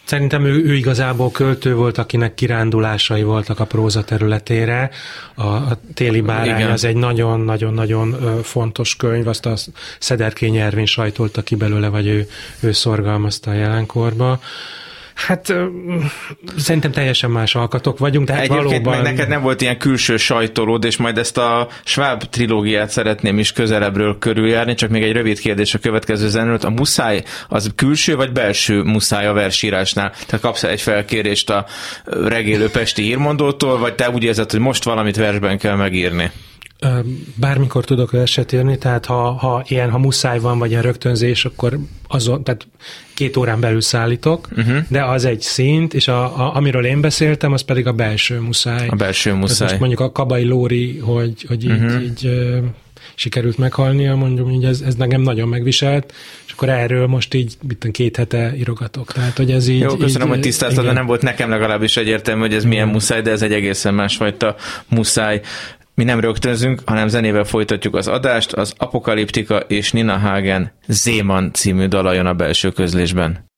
szerintem 0.04 0.46
ő, 0.46 0.64
ő 0.66 0.74
igazából 0.74 1.32
költő 1.32 1.76
volt, 1.76 1.98
akinek 1.98 2.34
kirándulásai 2.34 3.24
voltak 3.24 3.60
a 3.60 3.66
próza 3.66 4.04
területére. 4.04 4.90
A, 5.36 5.44
a 5.44 5.80
Téli 5.94 6.22
Bárány 6.22 6.56
Igen. 6.60 6.72
az 6.72 6.84
egy 6.84 6.96
nagyon-nagyon-nagyon 6.96 8.42
fontos 8.44 8.96
könyv, 8.96 9.28
azt 9.28 9.46
a 9.46 9.54
Szederkény 10.00 10.56
Ervin 10.56 10.86
sajtolta 10.86 11.42
ki 11.42 11.56
belőle, 11.56 11.88
vagy 11.88 12.08
ő, 12.08 12.28
ő 12.60 12.72
szorgalmazta 12.72 13.52
a 13.52 13.54
jelenkorba. 13.54 14.40
Hát 15.28 15.54
szerintem 16.58 16.92
teljesen 16.92 17.32
más 17.32 17.56
alkatok 17.56 17.98
vagyunk, 17.98 18.28
de 18.28 18.34
hát 18.34 18.42
Egyébként 18.42 18.70
valóban... 18.70 18.94
meg 18.94 19.14
neked 19.14 19.28
nem 19.28 19.42
volt 19.42 19.62
ilyen 19.62 19.78
külső 19.78 20.18
sajtolód, 20.18 20.84
és 20.84 20.98
majd 20.98 21.18
ezt 21.18 21.38
a 21.38 21.68
Schwab 21.84 22.24
trilógiát 22.24 22.90
szeretném 22.90 23.40
is 23.40 23.52
közelebbről 23.52 24.18
körüljárni, 24.18 24.74
csak 24.74 24.90
még 24.90 25.04
egy 25.04 25.12
rövid 25.12 25.40
kérdés 25.40 25.74
a 25.74 25.80
következő 25.80 26.28
zenőt. 26.28 26.64
A 26.64 26.70
muszáj 26.70 27.24
az 27.48 27.72
külső 27.76 28.16
vagy 28.16 28.32
belső 28.32 28.82
muszáj 28.82 29.26
a 29.26 29.34
versírásnál? 29.34 30.12
Tehát 30.12 30.42
kapsz 30.42 30.64
egy 30.64 30.82
felkérést 30.82 31.50
a 31.50 31.66
regélő 32.06 32.70
pesti 32.70 33.04
írmondótól, 33.04 33.78
vagy 33.78 33.96
te 33.96 34.10
úgy 34.10 34.24
érzed, 34.24 34.52
hogy 34.52 34.60
most 34.60 34.84
valamit 34.84 35.16
versben 35.16 35.58
kell 35.58 35.76
megírni? 35.76 36.32
Bármikor 37.36 37.86
tudok 37.86 38.12
verset 38.12 38.52
írni, 38.52 38.78
tehát 38.78 39.06
ha, 39.06 39.32
ha 39.32 39.64
ilyen, 39.68 39.90
ha 39.90 39.98
muszáj 39.98 40.40
van, 40.40 40.60
vagy 40.60 40.70
ilyen 40.70 40.82
rögtönzés, 40.82 41.46
akkor 41.46 41.80
azon, 42.08 42.44
tehát 42.44 42.68
két 43.14 43.38
órán 43.38 43.60
belül 43.60 43.82
szállítok, 43.82 44.48
uh-huh. 44.58 44.78
de 44.88 45.04
az 45.04 45.26
egy 45.26 45.42
szint, 45.42 45.94
és 45.94 46.08
a, 46.08 46.24
a, 46.24 46.56
amiről 46.56 46.86
én 46.86 47.02
beszéltem, 47.02 47.54
az 47.54 47.62
pedig 47.62 47.88
a 47.88 47.92
belső 47.92 48.40
muszáj. 48.40 48.88
A 48.88 48.96
belső 48.96 49.34
muszáj. 49.34 49.58
Tehát 49.58 49.70
most 49.70 49.80
mondjuk 49.80 50.00
a 50.00 50.12
Kabai 50.12 50.44
Lóri, 50.44 50.98
hogy, 50.98 51.46
hogy 51.48 51.64
így, 51.64 51.72
uh-huh. 51.72 52.04
így 52.04 52.26
uh, 52.26 52.58
sikerült 53.16 53.58
meghalnia, 53.58 54.16
mondjuk 54.16 54.52
így 54.52 54.66
ez, 54.66 54.82
ez 54.82 54.96
nekem 54.96 55.22
nagyon 55.22 55.48
megviselt, 55.48 56.14
és 56.46 56.52
akkor 56.52 56.70
erről 56.70 57.08
most 57.08 57.34
így 57.34 57.54
mit 57.68 57.88
két 57.92 58.16
hete 58.16 58.54
írogatok. 58.58 59.12
Tehát, 59.12 59.38
hogy 59.38 59.52
ez 59.52 59.68
így... 59.68 59.80
Jó, 59.80 59.96
köszönöm, 59.96 60.28
így, 60.28 60.34
hogy 60.34 60.42
tisztáztad, 60.42 60.86
de 60.86 60.92
nem 60.92 61.06
volt 61.06 61.22
nekem 61.22 61.50
legalábbis 61.50 61.98
egyértelmű, 61.98 62.42
hogy 62.42 62.54
ez 62.54 62.64
milyen 62.64 62.88
muszáj, 62.88 63.22
de 63.22 63.32
ez 63.32 63.42
egy 63.42 63.54
egészen 63.54 63.94
másfajta 63.94 64.56
muszáj. 64.88 65.42
Mi 66.00 66.06
nem 66.06 66.20
rögtönzünk, 66.20 66.82
hanem 66.86 67.08
zenével 67.08 67.44
folytatjuk 67.44 67.96
az 67.96 68.08
adást. 68.08 68.54
Az 68.54 68.74
Apokaliptika 68.78 69.58
és 69.58 69.92
Nina 69.92 70.18
Hagen 70.18 70.72
Zéman 70.88 71.54
című 71.54 71.86
dala 71.86 72.14
jön 72.14 72.26
a 72.26 72.34
belső 72.34 72.72
közlésben. 72.72 73.49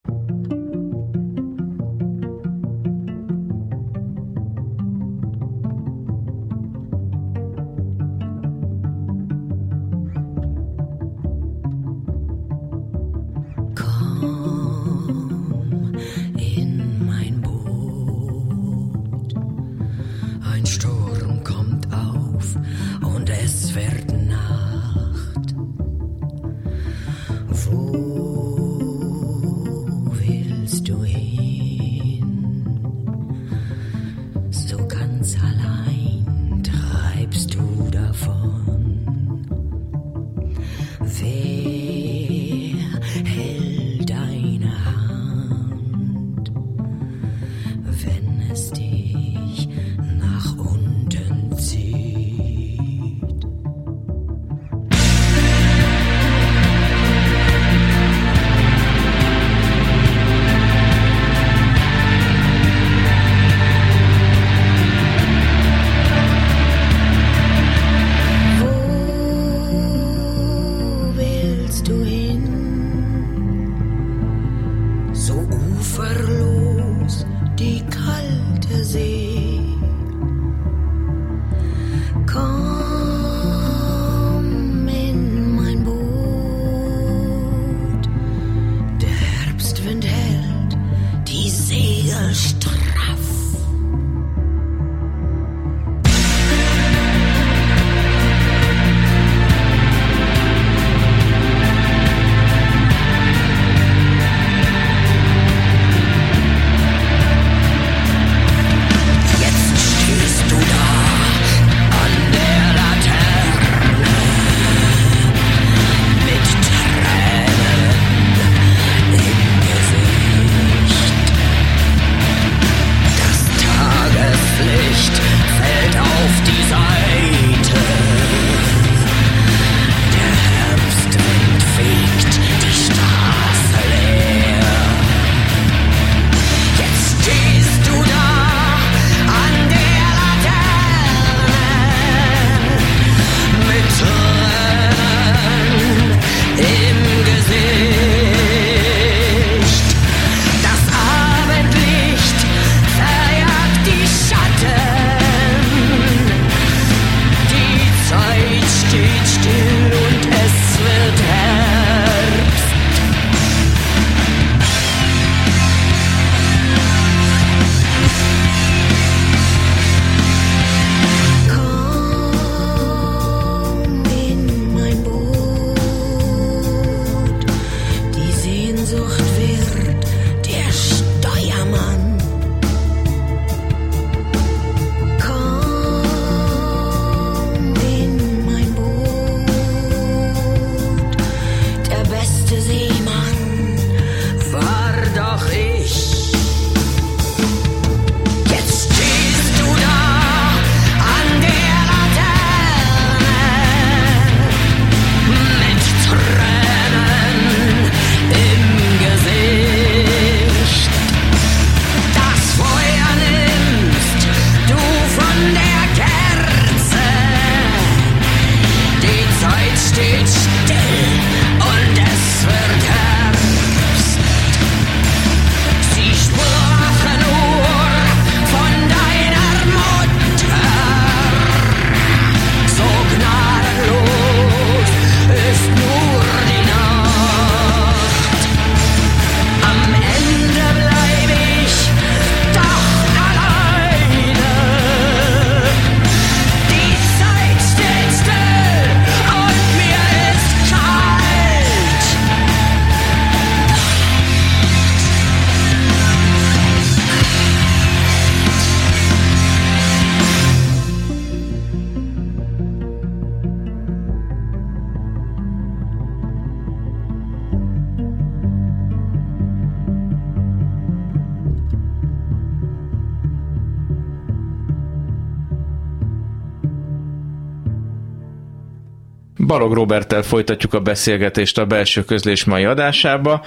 Balog 279.72 279.90
Roberttel 279.90 280.22
folytatjuk 280.22 280.74
a 280.74 280.80
beszélgetést 280.80 281.58
a 281.58 281.66
belső 281.66 282.04
közlés 282.04 282.44
mai 282.44 282.64
adásába, 282.64 283.42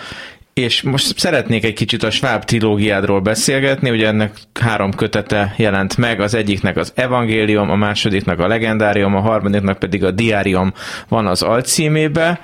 és 0.54 0.82
most 0.82 1.18
szeretnék 1.18 1.64
egy 1.64 1.72
kicsit 1.72 2.02
a 2.02 2.10
Schwab 2.10 2.44
trilógiádról 2.44 3.20
beszélgetni, 3.20 3.90
ugye 3.90 4.06
ennek 4.06 4.36
három 4.60 4.94
kötete 4.94 5.54
jelent 5.56 5.96
meg, 5.96 6.20
az 6.20 6.34
egyiknek 6.34 6.76
az 6.76 6.92
Evangélium, 6.94 7.70
a 7.70 7.76
másodiknak 7.76 8.38
a 8.38 8.46
Legendárium, 8.46 9.16
a 9.16 9.20
harmadiknak 9.20 9.78
pedig 9.78 10.04
a 10.04 10.10
Diárium 10.10 10.72
van 11.08 11.26
az 11.26 11.42
alcímébe. 11.42 12.40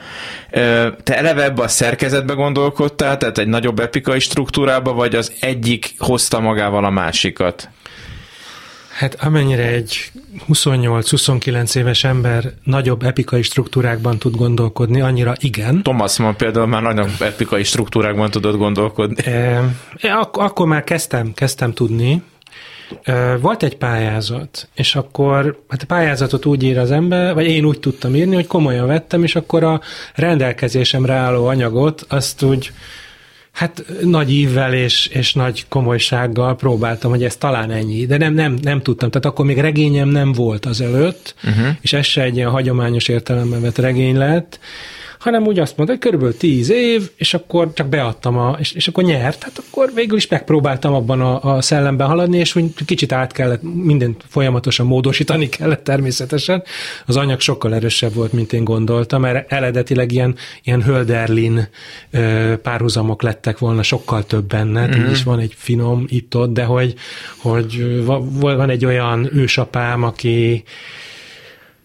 Te 1.03 1.17
eleve 1.17 1.45
ebbe 1.45 1.63
a 1.63 1.69
szerkezetbe 1.69 2.33
gondolkodtál, 2.33 3.17
tehát 3.17 3.39
egy 3.39 3.49
nagyobb 3.49 3.79
epikai 3.79 4.19
struktúrába, 4.19 4.93
vagy 4.93 5.15
az 5.15 5.33
egyik 5.41 5.95
hozta 5.99 6.41
magával 6.41 6.85
a 6.85 6.91
másikat? 6.91 7.69
Hát 9.01 9.15
amennyire 9.15 9.67
egy 9.67 10.11
28-29 10.49 11.77
éves 11.77 12.05
ember 12.05 12.53
nagyobb 12.65 13.03
epikai 13.03 13.43
struktúrákban 13.43 14.19
tud 14.19 14.37
gondolkodni, 14.37 15.01
annyira 15.01 15.35
igen. 15.39 15.83
Thomas 15.83 16.19
Mann 16.19 16.37
például 16.37 16.67
már 16.67 16.83
nagyobb 16.83 17.21
epikai 17.21 17.63
struktúrákban 17.63 18.31
tudott 18.31 18.57
gondolkodni. 18.57 19.27
E, 19.27 19.63
ak- 20.01 20.37
akkor 20.37 20.67
már 20.67 20.85
kezdtem, 20.85 21.33
kezdtem 21.35 21.73
tudni. 21.73 22.23
E, 23.03 23.37
volt 23.37 23.63
egy 23.63 23.77
pályázat, 23.77 24.69
és 24.75 24.95
akkor 24.95 25.63
hát 25.69 25.83
a 25.83 25.87
pályázatot 25.87 26.47
úgy 26.47 26.63
ír 26.63 26.79
az 26.79 26.91
ember, 26.91 27.35
vagy 27.35 27.47
én 27.47 27.65
úgy 27.65 27.81
tudtam 27.81 28.15
írni, 28.15 28.35
hogy 28.35 28.47
komolyan 28.47 28.87
vettem, 28.87 29.23
és 29.23 29.37
akkor 29.37 29.65
a 29.65 29.81
rendelkezésemre 30.15 31.15
álló 31.15 31.47
anyagot 31.47 32.05
azt 32.09 32.43
úgy 32.43 32.73
Hát 33.53 33.85
nagy 34.03 34.33
ívvel 34.33 34.75
és, 34.75 35.07
és 35.07 35.35
nagy 35.35 35.65
komolysággal 35.69 36.57
próbáltam, 36.57 37.11
hogy 37.11 37.25
ez 37.25 37.37
talán 37.37 37.71
ennyi, 37.71 38.07
de 38.07 38.17
nem, 38.17 38.35
nem, 38.35 38.59
nem 38.63 38.83
tudtam. 38.83 39.11
Tehát 39.11 39.27
akkor 39.27 39.45
még 39.45 39.59
regényem 39.59 40.09
nem 40.09 40.33
volt 40.33 40.67
az 40.67 40.81
előtt, 40.81 41.35
uh-huh. 41.45 41.67
és 41.81 41.93
ez 41.93 42.07
se 42.07 42.23
egy 42.23 42.37
ilyen 42.37 42.51
hagyományos 42.51 43.09
értelemben 43.09 43.61
vett 43.61 43.79
regény 43.79 44.17
lett, 44.17 44.61
hanem 45.21 45.47
úgy 45.47 45.59
azt 45.59 45.77
mondta, 45.77 45.95
hogy 45.95 46.05
körülbelül 46.05 46.37
tíz 46.37 46.71
év, 46.71 47.11
és 47.17 47.35
akkor 47.35 47.73
csak 47.73 47.89
beadtam, 47.89 48.39
a, 48.39 48.57
és, 48.59 48.73
és 48.73 48.89
akkor 48.89 49.05
nyert, 49.05 49.43
hát 49.43 49.63
akkor 49.67 49.91
végül 49.95 50.17
is 50.17 50.29
megpróbáltam 50.29 50.95
abban 50.95 51.21
a, 51.21 51.55
a 51.55 51.61
szellemben 51.61 52.07
haladni, 52.07 52.39
és 52.39 52.55
úgy 52.55 52.85
kicsit 52.85 53.13
át 53.13 53.33
kellett, 53.33 53.63
mindent 53.63 54.25
folyamatosan 54.29 54.87
módosítani 54.87 55.49
kellett 55.59 55.85
természetesen. 55.85 56.63
Az 57.07 57.17
anyag 57.17 57.41
sokkal 57.41 57.75
erősebb 57.75 58.15
volt, 58.15 58.33
mint 58.33 58.53
én 58.53 58.65
gondoltam, 58.65 59.21
mert 59.21 59.53
eredetileg 59.53 60.13
ilyen, 60.13 60.35
ilyen 60.63 60.83
Hölderlin 60.83 61.69
párhuzamok 62.63 63.23
lettek 63.23 63.59
volna 63.59 63.83
sokkal 63.83 64.25
több 64.25 64.45
benne, 64.45 64.87
mm-hmm. 64.87 65.05
így 65.05 65.11
is 65.11 65.23
van 65.23 65.39
egy 65.39 65.55
finom 65.57 66.05
itt-ott, 66.09 66.53
de 66.53 66.65
hogy, 66.65 66.95
hogy 67.37 68.05
van 68.41 68.71
egy 68.71 68.85
olyan 68.85 69.29
ősapám, 69.33 70.03
aki 70.03 70.65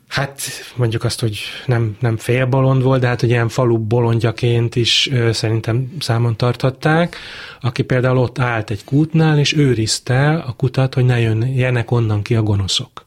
Hát 0.08 0.42
mondjuk 0.76 1.04
azt, 1.04 1.20
hogy 1.20 1.40
nem, 1.66 1.98
nem 2.00 2.18
félbolond 2.18 2.84
volt, 2.84 3.02
de 3.02 3.08
hát 3.08 3.20
hogy 3.20 3.30
ilyen 3.30 3.50
falu 3.50 3.78
bolondjaként 3.78 4.76
is 4.76 5.10
ö, 5.12 5.32
szerintem 5.32 5.96
számon 6.00 6.36
tarthatták, 6.36 7.18
aki 7.62 7.84
például 7.84 8.18
ott 8.18 8.40
állt 8.40 8.70
egy 8.70 8.84
kútnál, 8.84 9.40
és 9.40 9.54
őrizte 9.54 10.34
a 10.34 10.52
kutat, 10.52 10.94
hogy 10.94 11.06
ne 11.06 11.20
jönjenek 11.20 11.92
onnan 11.92 12.22
ki 12.22 12.36
a 12.36 12.44
gonoszok. 12.44 13.05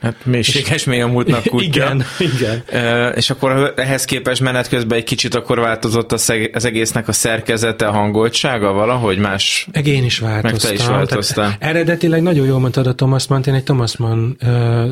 Hát 0.00 0.14
mélységes 0.24 0.84
mély 0.84 1.00
a 1.00 1.06
múltnak 1.06 1.42
kutya. 1.50 1.64
Igen, 1.64 2.04
igen. 2.18 2.62
E, 2.66 3.08
és 3.08 3.30
akkor 3.30 3.72
ehhez 3.76 4.04
képest 4.04 4.40
menet 4.40 4.68
közben 4.68 4.98
egy 4.98 5.04
kicsit 5.04 5.34
akkor 5.34 5.58
változott 5.58 6.12
az 6.12 6.64
egésznek 6.64 7.08
a 7.08 7.12
szerkezete, 7.12 7.86
a 7.86 7.90
hangoltsága 7.92 8.72
valahogy 8.72 9.18
más? 9.18 9.68
Meg 9.72 9.86
én 9.86 10.04
is 10.04 10.18
változtam. 10.18 10.70
Meg 10.70 10.78
te 10.78 10.82
is 10.82 10.88
változtál. 10.88 11.56
eredetileg 11.58 12.22
nagyon 12.22 12.46
jól 12.46 12.58
mondtad 12.58 12.86
a 12.86 12.94
Thomas 12.94 13.26
Mann, 13.26 13.42
én 13.46 13.54
egy 13.54 13.64
Thomas 13.64 13.96
Mann 13.96 14.36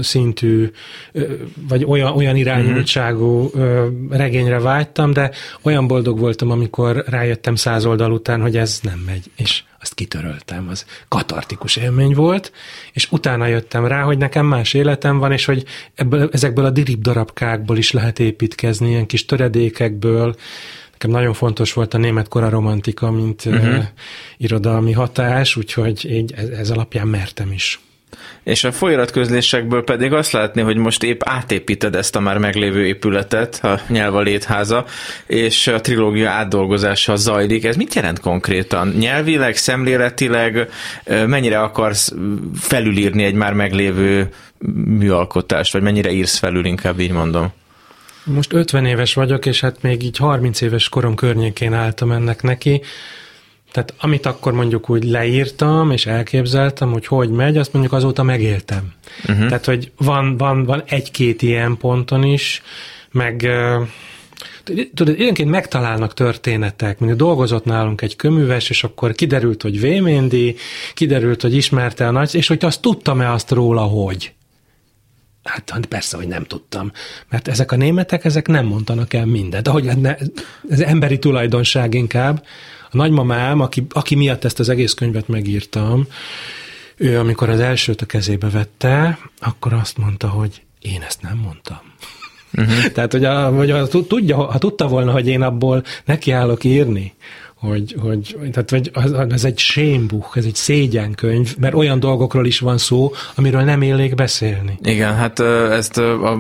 szintű, 0.02 0.70
vagy 1.68 1.84
olyan, 1.84 2.16
olyan 2.16 2.36
irányultságú 2.36 3.50
uh, 3.54 3.84
regényre 4.10 4.58
vágytam, 4.58 5.12
de 5.12 5.30
olyan 5.62 5.86
boldog 5.86 6.18
voltam, 6.18 6.50
amikor 6.50 7.04
rájöttem 7.06 7.54
száz 7.54 7.86
oldal 7.86 8.12
után, 8.12 8.40
hogy 8.40 8.56
ez 8.56 8.78
nem 8.82 8.98
megy. 9.06 9.30
És 9.36 9.62
azt 9.84 9.94
kitöröltem, 9.94 10.68
az 10.68 10.86
katartikus 11.08 11.76
élmény 11.76 12.14
volt, 12.14 12.52
és 12.92 13.12
utána 13.12 13.46
jöttem 13.46 13.86
rá, 13.86 14.02
hogy 14.02 14.18
nekem 14.18 14.46
más 14.46 14.74
életem 14.74 15.18
van, 15.18 15.32
és 15.32 15.44
hogy 15.44 15.64
ebből, 15.94 16.28
ezekből 16.32 16.64
a 16.64 16.70
dirib 16.70 17.02
darabkákból 17.02 17.76
is 17.76 17.90
lehet 17.92 18.18
építkezni, 18.18 18.88
ilyen 18.88 19.06
kis 19.06 19.24
töredékekből, 19.24 20.34
nekem 20.92 21.10
nagyon 21.10 21.32
fontos 21.32 21.72
volt 21.72 21.94
a 21.94 21.98
német 21.98 22.28
kora 22.28 22.48
romantika, 22.48 23.10
mint 23.10 23.44
uh-huh. 23.44 23.76
uh, 23.76 23.84
irodalmi 24.36 24.92
hatás, 24.92 25.56
úgyhogy 25.56 26.10
így 26.10 26.32
ez, 26.32 26.48
ez 26.48 26.70
alapján 26.70 27.08
mertem 27.08 27.52
is. 27.52 27.80
És 28.44 28.64
a 28.64 28.72
folyiratközlésekből 28.72 29.84
pedig 29.84 30.12
azt 30.12 30.32
látni, 30.32 30.62
hogy 30.62 30.76
most 30.76 31.02
épp 31.02 31.20
átépíted 31.24 31.94
ezt 31.94 32.16
a 32.16 32.20
már 32.20 32.38
meglévő 32.38 32.86
épületet, 32.86 33.64
a 33.64 33.80
nyelv 33.88 34.14
a 34.14 34.20
létháza, 34.20 34.84
és 35.26 35.66
a 35.66 35.80
trilógia 35.80 36.30
átdolgozása 36.30 37.16
zajlik. 37.16 37.64
Ez 37.64 37.76
mit 37.76 37.94
jelent 37.94 38.20
konkrétan? 38.20 38.88
Nyelvileg, 38.88 39.56
szemléletileg, 39.56 40.68
mennyire 41.26 41.60
akarsz 41.60 42.12
felülírni 42.60 43.24
egy 43.24 43.34
már 43.34 43.52
meglévő 43.52 44.28
műalkotást, 44.98 45.72
vagy 45.72 45.82
mennyire 45.82 46.10
írsz 46.10 46.38
felül, 46.38 46.64
inkább 46.64 47.00
így 47.00 47.12
mondom? 47.12 47.52
Most 48.24 48.52
50 48.52 48.86
éves 48.86 49.14
vagyok, 49.14 49.46
és 49.46 49.60
hát 49.60 49.82
még 49.82 50.02
így 50.02 50.16
30 50.16 50.60
éves 50.60 50.88
korom 50.88 51.14
környékén 51.14 51.72
álltam 51.72 52.12
ennek 52.12 52.42
neki. 52.42 52.82
Tehát 53.74 53.94
amit 53.98 54.26
akkor 54.26 54.52
mondjuk 54.52 54.90
úgy 54.90 55.04
leírtam, 55.04 55.90
és 55.90 56.06
elképzeltem, 56.06 56.92
hogy 56.92 57.06
hogy 57.06 57.30
megy, 57.30 57.56
azt 57.56 57.72
mondjuk 57.72 57.94
azóta 57.94 58.22
megéltem. 58.22 58.92
Uh-huh. 59.28 59.46
Tehát, 59.46 59.64
hogy 59.64 59.92
van, 59.96 60.36
van, 60.36 60.64
van 60.64 60.82
egy-két 60.86 61.42
ilyen 61.42 61.76
ponton 61.76 62.22
is, 62.22 62.62
meg 63.10 63.48
tudod, 64.94 65.14
időnként 65.14 65.50
megtalálnak 65.50 66.14
történetek, 66.14 66.98
mondjuk 66.98 67.20
dolgozott 67.20 67.64
nálunk 67.64 68.02
egy 68.02 68.16
köműves, 68.16 68.70
és 68.70 68.84
akkor 68.84 69.12
kiderült, 69.12 69.62
hogy 69.62 69.80
Véméndi, 69.80 70.56
kiderült, 70.94 71.42
hogy 71.42 71.54
ismerte 71.54 72.06
a 72.06 72.10
nagy, 72.10 72.34
és 72.34 72.46
hogy 72.46 72.64
azt 72.64 72.80
tudtam-e 72.80 73.32
azt 73.32 73.50
róla, 73.50 73.82
hogy. 73.82 74.32
Hát, 75.42 75.70
hát 75.70 75.86
persze, 75.86 76.16
hogy 76.16 76.28
nem 76.28 76.44
tudtam. 76.44 76.92
Mert 77.28 77.48
ezek 77.48 77.72
a 77.72 77.76
németek, 77.76 78.24
ezek 78.24 78.46
nem 78.46 78.66
mondanak 78.66 79.14
el 79.14 79.26
mindent. 79.26 79.68
Ahogy 79.68 79.90
ez 80.68 80.80
emberi 80.80 81.18
tulajdonság 81.18 81.94
inkább, 81.94 82.44
a 82.94 82.96
nagymamám, 82.96 83.60
aki, 83.60 83.86
aki 83.90 84.14
miatt 84.14 84.44
ezt 84.44 84.58
az 84.58 84.68
egész 84.68 84.92
könyvet 84.92 85.28
megírtam, 85.28 86.06
ő 86.96 87.18
amikor 87.18 87.48
az 87.48 87.60
elsőt 87.60 88.00
a 88.00 88.06
kezébe 88.06 88.48
vette, 88.48 89.18
akkor 89.40 89.72
azt 89.72 89.98
mondta, 89.98 90.28
hogy 90.28 90.62
én 90.80 91.02
ezt 91.02 91.22
nem 91.22 91.36
mondtam. 91.36 91.80
Uh-huh. 92.52 92.84
Tehát, 92.94 93.12
hogy, 93.12 93.24
a, 93.24 93.48
hogy 93.48 93.70
a, 93.70 93.86
tudja, 93.86 94.36
ha 94.36 94.58
tudta 94.58 94.88
volna, 94.88 95.12
hogy 95.12 95.28
én 95.28 95.42
abból 95.42 95.82
nekiállok 96.04 96.64
írni, 96.64 97.14
hogy, 97.64 97.96
hogy 98.00 98.50
tehát, 98.52 98.70
hogy 98.70 98.90
ez 99.30 99.44
egy 99.44 99.58
sémbuch, 99.58 100.36
ez 100.36 100.44
egy 100.44 100.54
szégyenkönyv, 100.54 101.56
mert 101.58 101.74
olyan 101.74 102.00
dolgokról 102.00 102.46
is 102.46 102.58
van 102.58 102.78
szó, 102.78 103.12
amiről 103.34 103.60
nem 103.60 103.82
élék 103.82 104.14
beszélni. 104.14 104.78
Igen, 104.82 105.14
hát 105.14 105.40
ezt 105.70 105.98
a 105.98 106.38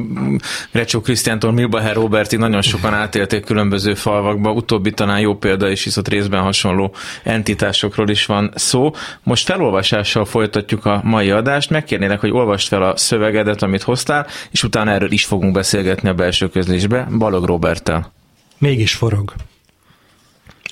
Recsó 0.70 1.00
Krisztiántól 1.00 1.52
Milbaher 1.52 1.94
Roberti 1.94 2.36
nagyon 2.36 2.62
sokan 2.62 2.94
átélték 2.94 3.44
különböző 3.44 3.94
falvakba, 3.94 4.52
utóbbi 4.52 4.90
talán 4.90 5.20
jó 5.20 5.34
példa 5.36 5.68
is, 5.68 5.84
hisz 5.84 5.96
ott 5.96 6.08
részben 6.08 6.42
hasonló 6.42 6.94
entitásokról 7.22 8.08
is 8.08 8.26
van 8.26 8.52
szó. 8.54 8.90
Most 9.22 9.46
felolvasással 9.46 10.24
folytatjuk 10.24 10.86
a 10.86 11.00
mai 11.04 11.30
adást, 11.30 11.70
megkérnélek, 11.70 12.20
hogy 12.20 12.30
olvast 12.30 12.68
fel 12.68 12.82
a 12.82 12.96
szövegedet, 12.96 13.62
amit 13.62 13.82
hoztál, 13.82 14.26
és 14.50 14.62
utána 14.62 14.90
erről 14.90 15.12
is 15.12 15.24
fogunk 15.24 15.52
beszélgetni 15.52 16.08
a 16.08 16.14
belső 16.14 16.48
közlésbe, 16.48 17.08
Balog 17.18 17.44
Roberttel. 17.44 18.12
Mégis 18.58 18.94
forog. 18.94 19.32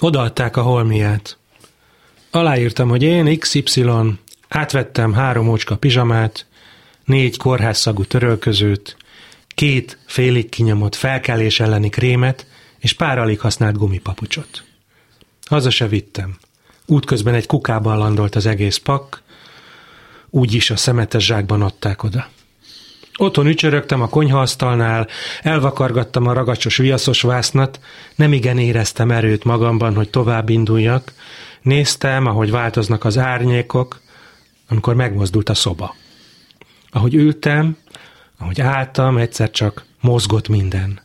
Odaadták 0.03 0.57
a 0.57 0.62
holmiát. 0.62 1.38
Aláírtam, 2.31 2.88
hogy 2.88 3.03
én 3.03 3.38
XY 3.38 3.85
átvettem 4.49 5.12
három 5.12 5.49
ócska 5.49 5.77
pizsamát, 5.77 6.47
négy 7.05 7.37
kórházszagú 7.37 8.05
törölközőt, 8.05 8.97
két 9.49 9.99
félig 10.07 10.49
kinyomott 10.49 10.95
felkelés 10.95 11.61
elleni 11.61 11.88
krémet 11.88 12.47
és 12.79 12.93
pár 12.93 13.19
alig 13.19 13.41
használt 13.41 13.77
gumipapucsot. 13.77 14.65
Haza 15.45 15.71
se 15.71 15.88
vittem. 15.88 16.38
Útközben 16.87 17.35
egy 17.35 17.47
kukában 17.47 17.99
landolt 17.99 18.35
az 18.35 18.47
egész 18.47 18.77
pak, 18.77 19.23
úgyis 20.31 20.71
a 20.71 20.77
szemetes 20.77 21.25
zsákban 21.25 21.62
adták 21.62 22.03
oda. 22.03 22.29
Otthon 23.22 23.46
ücsörögtem 23.46 24.02
a 24.02 24.08
konyhaasztalnál, 24.08 25.08
elvakargattam 25.42 26.26
a 26.26 26.32
ragacsos 26.32 26.76
viaszos 26.76 27.22
vásznat, 27.22 27.80
nem 28.14 28.32
igen 28.32 28.58
éreztem 28.58 29.11
erőt 29.11 29.44
magamban, 29.44 29.94
hogy 29.94 30.11
tovább 30.11 30.48
induljak. 30.48 31.12
Néztem, 31.62 32.26
ahogy 32.26 32.50
változnak 32.50 33.04
az 33.04 33.18
árnyékok, 33.18 34.00
amikor 34.68 34.94
megmozdult 34.94 35.48
a 35.48 35.54
szoba. 35.54 35.94
Ahogy 36.90 37.14
ültem, 37.14 37.76
ahogy 38.38 38.61
álltam, 38.61 39.16
egyszer 39.16 39.50
csak 39.50 39.85
mozgott 40.00 40.48
minden. 40.48 41.00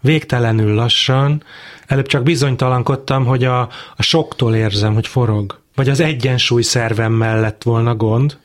Végtelenül 0.00 0.74
lassan, 0.74 1.44
előbb 1.86 2.06
csak 2.06 2.22
bizonytalankodtam, 2.22 3.24
hogy 3.24 3.44
a, 3.44 3.60
a 3.96 4.02
soktól 4.02 4.54
érzem, 4.54 4.94
hogy 4.94 5.06
forog, 5.06 5.60
vagy 5.74 5.88
az 5.88 6.00
egyensúly 6.00 6.62
szervem 6.62 7.12
mellett 7.12 7.62
volna 7.62 7.94
gond, 7.94 8.38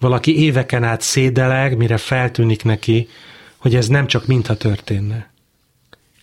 valaki 0.00 0.42
éveken 0.42 0.84
át 0.84 1.00
szédeleg, 1.00 1.76
mire 1.76 1.96
feltűnik 1.96 2.64
neki, 2.64 3.08
hogy 3.56 3.74
ez 3.74 3.88
nem 3.88 4.06
csak 4.06 4.26
mintha 4.26 4.56
történne. 4.56 5.30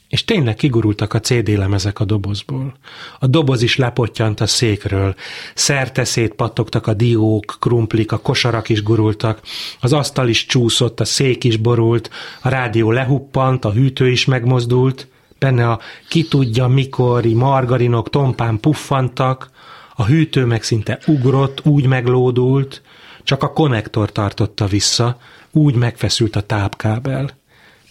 És 0.08 0.26
tényleg 0.26 0.56
kigurultak 0.56 1.13
a 1.13 1.20
CD 1.20 1.48
lemezek 1.48 2.00
a 2.00 2.06
dobozból. 2.06 2.78
A 3.20 3.28
doboz 3.28 3.62
is 3.62 3.76
lepottyant 3.76 4.42
a 4.42 4.48
székről. 4.48 5.16
Szerte 5.54 6.04
szétpattogtak 6.04 6.88
a 6.88 6.94
diók, 6.94 7.58
krumplik, 7.60 8.12
a 8.12 8.18
kosarak 8.18 8.70
is 8.70 8.84
gurultak, 8.84 9.42
az 9.80 9.94
asztal 9.94 10.28
is 10.28 10.46
csúszott, 10.46 11.00
a 11.00 11.06
szék 11.06 11.44
is 11.44 11.58
borult, 11.58 12.10
a 12.42 12.50
rádió 12.50 12.92
lehuppant, 12.92 13.66
a 13.66 13.72
hűtő 13.72 14.10
is 14.10 14.26
megmozdult, 14.26 15.08
benne 15.40 15.70
a 15.70 15.80
ki 16.10 16.28
tudja 16.28 16.68
mikori 16.68 17.34
margarinok 17.34 18.10
tompán 18.10 18.60
puffantak, 18.60 19.50
a 19.96 20.06
hűtő 20.06 20.46
meg 20.46 20.63
szinte 20.63 21.00
ugrott, 21.06 21.66
úgy 21.66 21.86
meglódult, 21.86 22.82
csak 23.28 23.44
a 23.44 23.54
konnektor 23.54 24.12
tartotta 24.12 24.66
vissza, 24.66 25.18
úgy 25.52 25.76
megfeszült 25.76 26.36
a 26.36 26.42
tápkábel. 26.42 27.30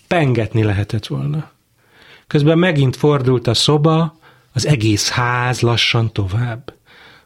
Pengetni 0.08 0.62
lehetett 0.62 1.06
volna. 1.06 1.50
Közben 2.26 2.58
megint 2.58 2.96
fordult 2.96 3.46
a 3.46 3.54
szoba, 3.54 4.18
az 4.52 4.66
egész 4.66 5.08
ház 5.08 5.60
lassan 5.60 6.12
tovább. 6.12 6.75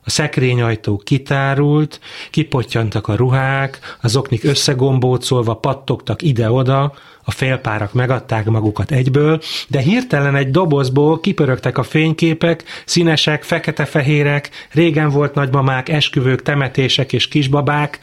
A 0.05 0.11
szekrényajtó 0.11 0.97
kitárult, 0.97 2.01
kipottyantak 2.31 3.09
a 3.09 3.15
ruhák, 3.15 3.97
az 4.01 4.17
oknik 4.17 4.45
összegombócolva 4.45 5.55
pattogtak 5.55 6.23
ide-oda, 6.23 6.95
a 7.25 7.31
félpárak 7.31 7.93
megadták 7.93 8.45
magukat 8.45 8.91
egyből, 8.91 9.41
de 9.69 9.81
hirtelen 9.81 10.35
egy 10.37 10.51
dobozból 10.51 11.21
kipörögtek 11.21 11.79
a 11.79 11.83
fényképek, 11.83 12.65
színesek, 12.85 13.43
fekete-fehérek, 13.43 14.51
régen 14.73 15.09
volt 15.09 15.35
nagymamák, 15.35 15.89
esküvők, 15.89 16.43
temetések 16.43 17.13
és 17.13 17.29
kisbabák, 17.29 17.99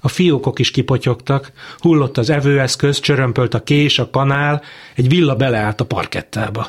a 0.00 0.08
fiókok 0.08 0.58
is 0.58 0.70
kipotyogtak, 0.70 1.52
hullott 1.78 2.18
az 2.18 2.30
evőeszköz, 2.30 3.00
csörömpölt 3.00 3.54
a 3.54 3.62
kés, 3.62 3.98
a 3.98 4.10
kanál, 4.10 4.62
egy 4.94 5.08
villa 5.08 5.34
beleállt 5.34 5.80
a 5.80 5.84
parkettába. 5.84 6.66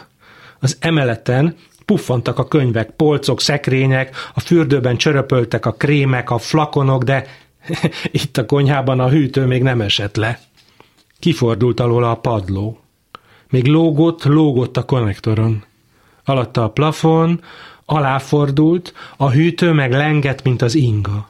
Az 0.59 0.77
emeleten 0.79 1.55
puffantak 1.85 2.39
a 2.39 2.47
könyvek, 2.47 2.89
polcok, 2.89 3.41
szekrények, 3.41 4.15
a 4.33 4.39
fürdőben 4.39 4.97
csöröpöltek 4.97 5.65
a 5.65 5.71
krémek, 5.71 6.29
a 6.29 6.37
flakonok, 6.37 7.03
de 7.03 7.25
itt 8.11 8.37
a 8.37 8.45
konyhában 8.45 8.99
a 8.99 9.09
hűtő 9.09 9.45
még 9.45 9.63
nem 9.63 9.81
esett 9.81 10.15
le. 10.15 10.39
Kifordult 11.19 11.79
alól 11.79 12.03
a 12.03 12.15
padló. 12.15 12.79
Még 13.49 13.67
lógott, 13.67 14.23
lógott 14.23 14.77
a 14.77 14.83
konnektoron. 14.83 15.63
Alatta 16.25 16.63
a 16.63 16.69
plafon, 16.69 17.41
aláfordult, 17.85 18.93
a 19.17 19.29
hűtő 19.29 19.71
meg 19.71 19.91
lengett, 19.91 20.43
mint 20.43 20.61
az 20.61 20.75
inga. 20.75 21.29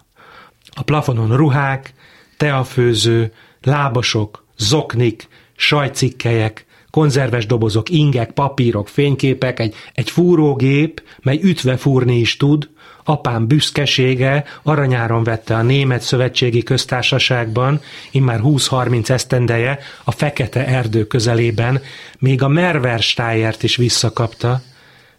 A 0.74 0.84
plafonon 0.84 1.36
ruhák, 1.36 1.94
teafőző, 2.38 3.34
lábasok, 3.62 4.46
zoknik, 4.58 5.28
sajcikkelyek, 5.56 6.66
konzerves 6.94 7.46
dobozok, 7.46 7.90
ingek, 7.90 8.32
papírok, 8.32 8.88
fényképek, 8.88 9.60
egy, 9.60 9.76
egy 9.94 10.10
fúrógép, 10.10 11.04
mely 11.22 11.40
ütve 11.42 11.78
fúrni 11.78 12.20
is 12.20 12.38
tud, 12.38 12.70
apám 13.04 13.48
büszkesége 13.48 14.44
aranyáron 14.64 15.24
vette 15.24 15.56
a 15.56 15.62
Német 15.62 16.02
Szövetségi 16.02 16.64
Köztársaságban, 16.64 17.82
immár 18.12 18.40
20-30 18.44 19.10
esztendeje, 19.10 19.80
a 20.04 20.12
Fekete 20.12 20.68
Erdő 20.68 21.08
közelében, 21.08 21.82
még 22.20 22.42
a 22.42 22.48
Merverstájert 22.48 23.64
is 23.64 23.76
visszakapta, 23.76 24.62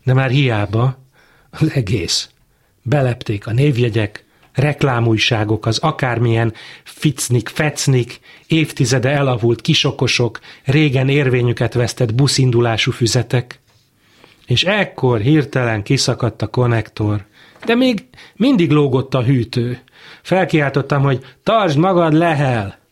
de 0.05 0.13
már 0.13 0.31
hiába 0.31 0.99
az 1.51 1.71
egész. 1.75 2.29
Belepték 2.83 3.47
a 3.47 3.53
névjegyek, 3.53 4.25
reklámújságok, 4.55 5.67
az 5.67 5.79
akármilyen 5.79 6.53
ficnik, 6.85 7.49
fecnik, 7.49 8.21
évtizede 8.47 9.11
elavult 9.11 9.61
kisokosok, 9.61 10.41
régen 10.65 11.09
érvényüket 11.09 11.75
vesztett 11.75 12.15
buszindulású 12.15 12.91
füzetek. 12.91 13.61
És 14.47 14.65
ekkor 14.65 15.21
hirtelen 15.21 15.83
kiszakadt 15.83 16.43
a 16.43 16.47
konnektor, 16.47 17.25
de 17.65 17.75
még 17.75 18.05
mindig 18.37 18.71
lógott 18.71 19.15
a 19.15 19.23
hűtő. 19.23 19.79
Felkiáltottam, 20.23 21.03
hogy 21.03 21.25
tartsd 21.43 21.79
magad 21.79 22.13
lehel! 22.13 22.83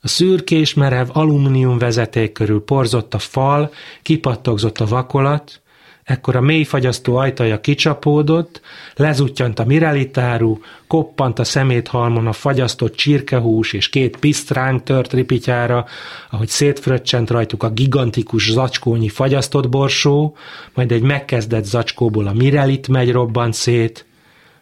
A 0.00 0.08
szürkés 0.08 0.74
merev 0.74 1.08
alumínium 1.12 1.78
vezeték 1.78 2.32
körül 2.32 2.64
porzott 2.64 3.14
a 3.14 3.18
fal, 3.18 3.72
kipattogzott 4.02 4.78
a 4.78 4.86
vakolat, 4.86 5.60
Ekkor 6.06 6.36
a 6.36 6.40
mélyfagyasztó 6.40 7.16
ajtaja 7.16 7.60
kicsapódott, 7.60 8.60
lezuttyant 8.94 9.58
a 9.58 9.64
mirelitáru, 9.64 10.58
koppant 10.86 11.38
a 11.38 11.44
szeméthalmon 11.44 12.26
a 12.26 12.32
fagyasztott 12.32 12.94
csirkehús 12.94 13.72
és 13.72 13.88
két 13.88 14.16
pisztránk 14.16 14.82
tört 14.82 15.12
ripityára, 15.12 15.86
ahogy 16.30 16.48
szétfröccsent 16.48 17.30
rajtuk 17.30 17.62
a 17.62 17.70
gigantikus 17.70 18.50
zacskónyi 18.50 19.08
fagyasztott 19.08 19.68
borsó, 19.68 20.36
majd 20.74 20.92
egy 20.92 21.02
megkezdett 21.02 21.64
zacskóból 21.64 22.26
a 22.26 22.32
mirelit 22.32 22.88
megy 22.88 23.12
robbant 23.12 23.54
szét. 23.54 24.06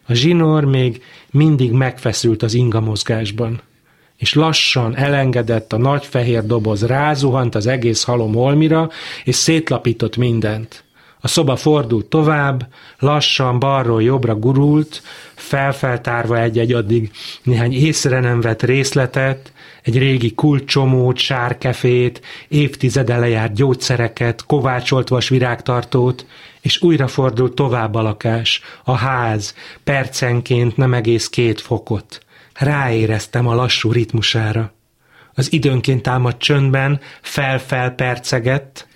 A 0.06 0.14
zsinór 0.14 0.64
még 0.64 1.02
mindig 1.30 1.72
megfeszült 1.72 2.42
az 2.42 2.54
inga 2.54 2.80
mozgásban 2.80 3.60
és 4.16 4.34
lassan 4.34 4.96
elengedett 4.96 5.72
a 5.72 5.76
nagy 5.76 6.04
fehér 6.06 6.46
doboz, 6.46 6.86
rázuhant 6.86 7.54
az 7.54 7.66
egész 7.66 8.02
halom 8.02 8.34
holmira, 8.34 8.90
és 9.24 9.34
szétlapított 9.34 10.16
mindent. 10.16 10.83
A 11.24 11.28
szoba 11.28 11.56
fordult 11.56 12.06
tovább, 12.06 12.68
lassan 12.98 13.58
balról 13.58 14.02
jobbra 14.02 14.34
gurult, 14.34 15.02
felfeltárva 15.34 16.40
egy-egy 16.40 16.72
addig 16.72 17.10
néhány 17.42 17.72
észre 17.72 18.20
nem 18.20 18.40
vett 18.40 18.62
részletet, 18.62 19.52
egy 19.82 19.98
régi 19.98 20.34
kulcsomót, 20.34 21.16
sárkefét, 21.16 22.20
évtizede 22.48 23.16
lejárt 23.16 23.54
gyógyszereket, 23.54 24.46
kovácsolt 24.46 25.08
vas 25.08 25.28
virágtartót, 25.28 26.26
és 26.60 26.82
újra 26.82 27.06
fordult 27.06 27.54
tovább 27.54 27.94
a 27.94 28.02
lakás, 28.02 28.60
a 28.84 28.94
ház, 28.94 29.54
percenként 29.84 30.76
nem 30.76 30.94
egész 30.94 31.28
két 31.28 31.60
fokot. 31.60 32.20
Ráéreztem 32.54 33.46
a 33.46 33.54
lassú 33.54 33.92
ritmusára. 33.92 34.72
Az 35.34 35.52
időnként 35.52 36.02
támadt 36.02 36.38
csöndben 36.38 37.00
fel-fel 37.20 37.90
percegett, 37.90 38.86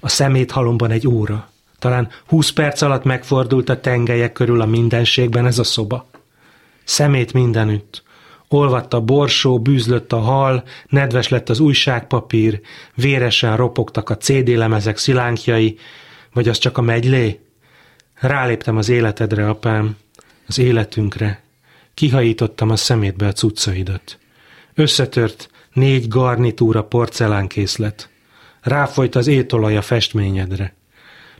a 0.00 0.08
szemét 0.08 0.50
halomban 0.50 0.90
egy 0.90 1.08
óra. 1.08 1.54
Talán 1.78 2.08
húsz 2.26 2.50
perc 2.50 2.82
alatt 2.82 3.04
megfordult 3.04 3.68
a 3.68 3.80
tengelyek 3.80 4.32
körül 4.32 4.60
a 4.60 4.66
mindenségben 4.66 5.46
ez 5.46 5.58
a 5.58 5.64
szoba. 5.64 6.06
Szemét 6.84 7.32
mindenütt. 7.32 8.04
Olvadt 8.48 8.94
a 8.94 9.00
borsó, 9.00 9.60
bűzlött 9.60 10.12
a 10.12 10.18
hal, 10.18 10.64
nedves 10.88 11.28
lett 11.28 11.48
az 11.48 11.60
újságpapír, 11.60 12.60
véresen 12.94 13.56
ropogtak 13.56 14.10
a 14.10 14.16
CD 14.16 14.48
lemezek 14.48 14.96
szilánkjai, 14.96 15.78
vagy 16.32 16.48
az 16.48 16.58
csak 16.58 16.78
a 16.78 16.82
megylé? 16.82 17.40
Ráléptem 18.14 18.76
az 18.76 18.88
életedre, 18.88 19.48
apám, 19.48 19.96
az 20.46 20.58
életünkre. 20.58 21.42
Kihajítottam 21.94 22.70
a 22.70 22.76
szemétbe 22.76 23.26
a 23.26 23.32
cuccaidat. 23.32 24.18
Összetört 24.74 25.50
négy 25.72 26.08
garnitúra 26.08 26.84
porcelánkészlet. 26.84 28.08
Ráfolyt 28.60 29.14
az 29.14 29.26
étolaj 29.26 29.76
a 29.76 29.82
festményedre 29.82 30.75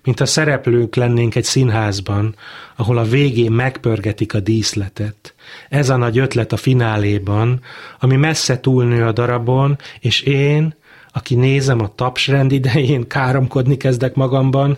mint 0.06 0.20
a 0.20 0.26
szereplők 0.26 0.94
lennénk 0.94 1.34
egy 1.34 1.44
színházban, 1.44 2.34
ahol 2.76 2.98
a 2.98 3.04
végén 3.04 3.52
megpörgetik 3.52 4.34
a 4.34 4.40
díszletet. 4.40 5.34
Ez 5.68 5.88
a 5.88 5.96
nagy 5.96 6.18
ötlet 6.18 6.52
a 6.52 6.56
fináléban, 6.56 7.60
ami 7.98 8.16
messze 8.16 8.60
túlnő 8.60 9.06
a 9.06 9.12
darabon, 9.12 9.78
és 10.00 10.20
én, 10.20 10.74
aki 11.12 11.34
nézem 11.34 11.80
a 11.80 11.94
tapsrend 11.94 12.52
idején, 12.52 13.06
káromkodni 13.06 13.76
kezdek 13.76 14.14
magamban, 14.14 14.76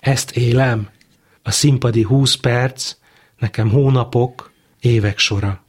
ezt 0.00 0.36
élem. 0.36 0.88
A 1.42 1.50
színpadi 1.50 2.02
húsz 2.02 2.34
perc, 2.34 2.94
nekem 3.38 3.70
hónapok, 3.70 4.50
évek 4.80 5.18
sora. 5.18 5.64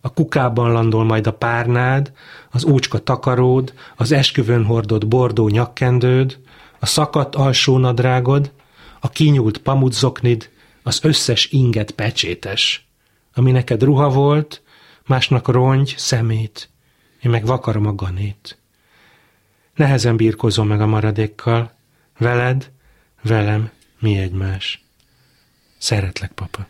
A 0.00 0.12
kukában 0.12 0.72
landol 0.72 1.04
majd 1.04 1.26
a 1.26 1.32
párnád, 1.32 2.12
az 2.50 2.64
úcska 2.64 2.98
takaród, 2.98 3.72
az 3.96 4.12
esküvőn 4.12 4.64
hordott 4.64 5.06
bordó 5.06 5.48
nyakkendőd, 5.48 6.38
a 6.80 6.86
szakadt 6.86 7.34
alsó 7.34 7.78
nadrágod, 7.78 8.52
a 9.00 9.08
kinyúlt 9.08 9.58
pamutzoknid, 9.58 10.50
az 10.82 10.98
összes 11.02 11.46
inget 11.50 11.90
pecsétes. 11.90 12.88
Ami 13.34 13.50
neked 13.50 13.82
ruha 13.82 14.08
volt, 14.08 14.62
másnak 15.06 15.48
rongy, 15.48 15.94
szemét, 15.96 16.68
én 17.22 17.30
meg 17.30 17.46
vakarom 17.46 17.86
a 17.86 17.94
ganét. 17.94 18.58
Nehezen 19.74 20.16
birkozom 20.16 20.66
meg 20.66 20.80
a 20.80 20.86
maradékkal, 20.86 21.72
veled, 22.18 22.70
velem, 23.22 23.70
mi 23.98 24.18
egymás. 24.18 24.84
Szeretlek, 25.78 26.32
papa. 26.32 26.66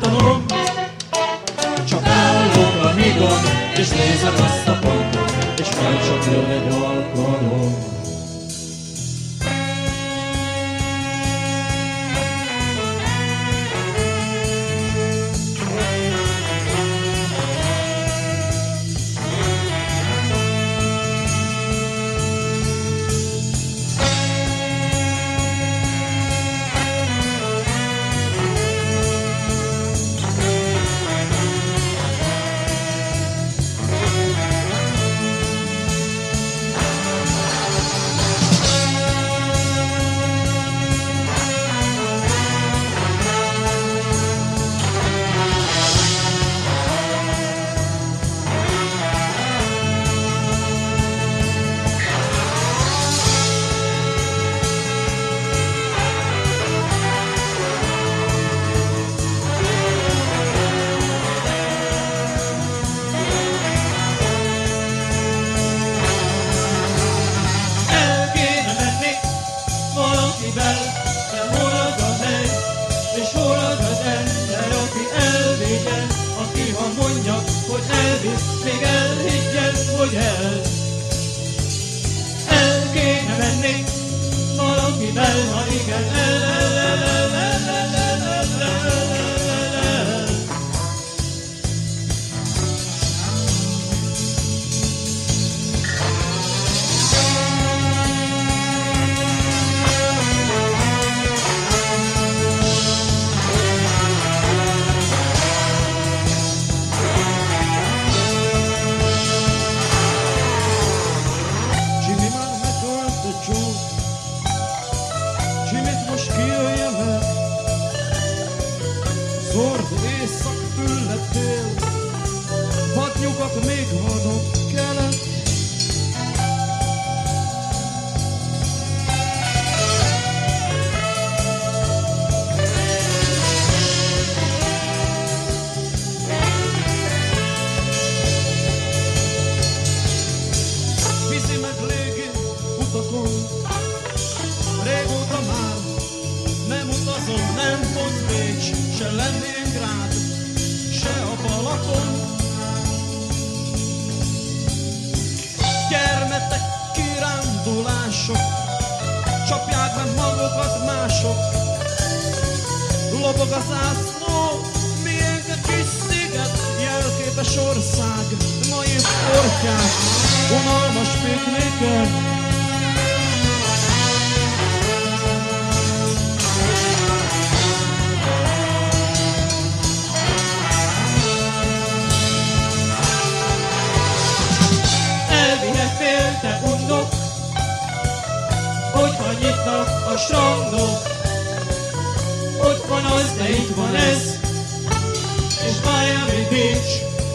Tolong. 0.00 0.49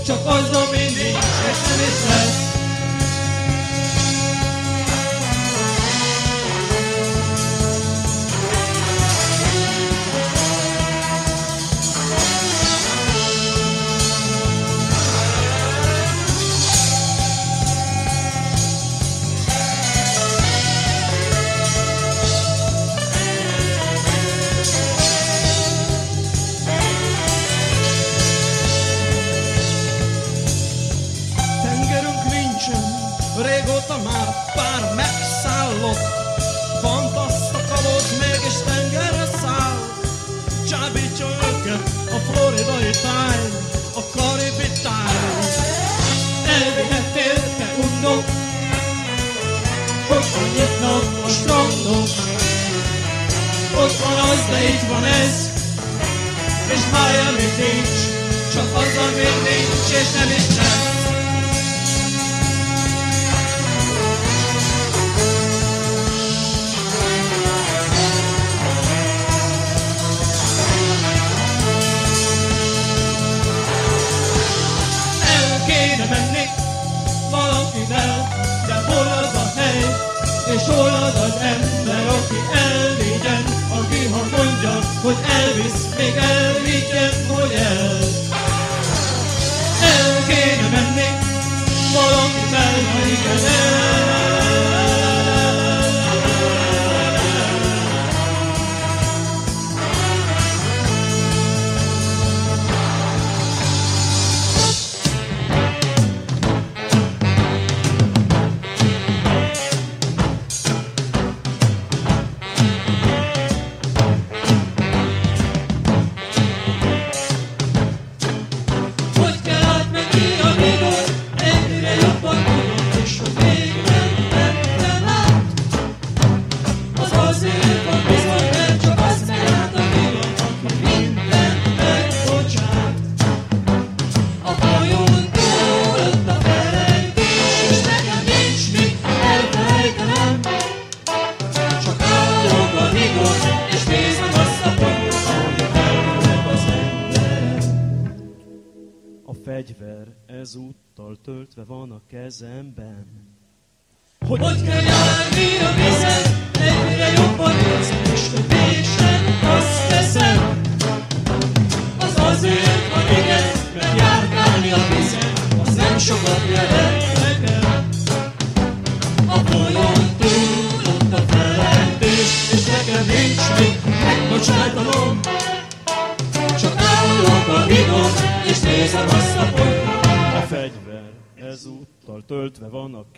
Csak 0.05 0.25
az, 0.25 0.49
ami 0.49 0.77
nincs, 0.77 1.35
és 1.51 1.57
nem 1.67 1.79
is 1.79 2.09
lesz. 2.09 2.54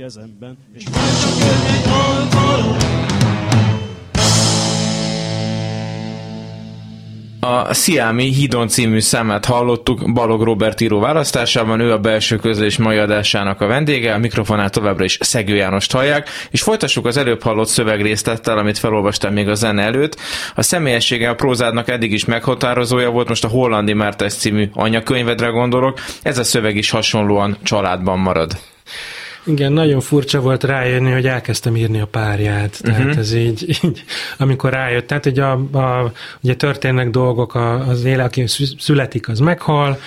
Kezemben, 0.08 0.58
és 0.74 0.84
már 0.90 1.20
csak 1.22 1.38
jön. 1.40 1.68
A 7.40 7.74
Sziámi 7.74 8.34
Hídon 8.34 8.68
című 8.68 9.00
számát 9.00 9.46
hallottuk 9.46 10.14
Balog 10.14 10.42
Robert 10.42 10.82
író 10.82 11.00
választásában, 11.00 11.80
ő 11.80 11.92
a 11.92 12.00
belső 12.00 12.36
közlés 12.36 12.78
mai 12.78 12.98
adásának 12.98 13.62
a 13.62 13.68
vendége, 13.68 14.14
a 14.14 14.18
mikrofonát 14.18 14.72
továbbra 14.72 15.04
is 15.04 15.18
Szegő 15.22 15.56
Jánost 15.56 15.92
hallják, 15.92 16.30
és 16.52 16.62
folytassuk 16.62 17.06
az 17.06 17.18
előbb 17.18 17.42
hallott 17.42 17.68
szövegrészlettel, 17.68 18.58
amit 18.58 18.78
felolvastam 18.78 19.34
még 19.34 19.48
a 19.48 19.54
zene 19.54 19.82
előtt. 19.82 20.20
A 20.56 20.62
személyessége 20.62 21.30
a 21.30 21.36
prózádnak 21.36 21.90
eddig 21.90 22.12
is 22.12 22.26
meghatározója 22.26 23.10
volt, 23.10 23.28
most 23.28 23.44
a 23.44 23.48
Hollandi 23.48 23.94
Mártes 23.94 24.34
című 24.34 24.70
anyakönyvedre 24.74 25.48
gondolok, 25.48 26.00
ez 26.22 26.38
a 26.38 26.44
szöveg 26.44 26.76
is 26.76 26.90
hasonlóan 26.90 27.58
családban 27.64 28.20
marad. 28.20 28.52
Igen, 29.48 29.72
nagyon 29.72 30.00
furcsa 30.00 30.40
volt 30.40 30.64
rájönni, 30.64 31.12
hogy 31.12 31.28
elkezdtem 31.28 31.76
írni 31.76 32.00
a 32.00 32.06
párját. 32.06 32.80
Tehát 32.82 33.00
uh-huh. 33.00 33.18
ez 33.18 33.34
így, 33.34 33.70
így, 33.84 34.04
amikor 34.38 34.72
rájött. 34.72 35.08
Tehát 35.08 35.26
ugye, 35.26 35.44
a, 35.44 35.78
a, 35.78 36.12
ugye 36.42 36.56
történnek 36.56 37.10
dolgok, 37.10 37.56
a, 37.56 37.88
az 37.88 38.04
élet, 38.04 38.26
aki 38.26 38.44
születik, 38.78 39.30
az 39.30 39.40
meghal. 39.40 40.00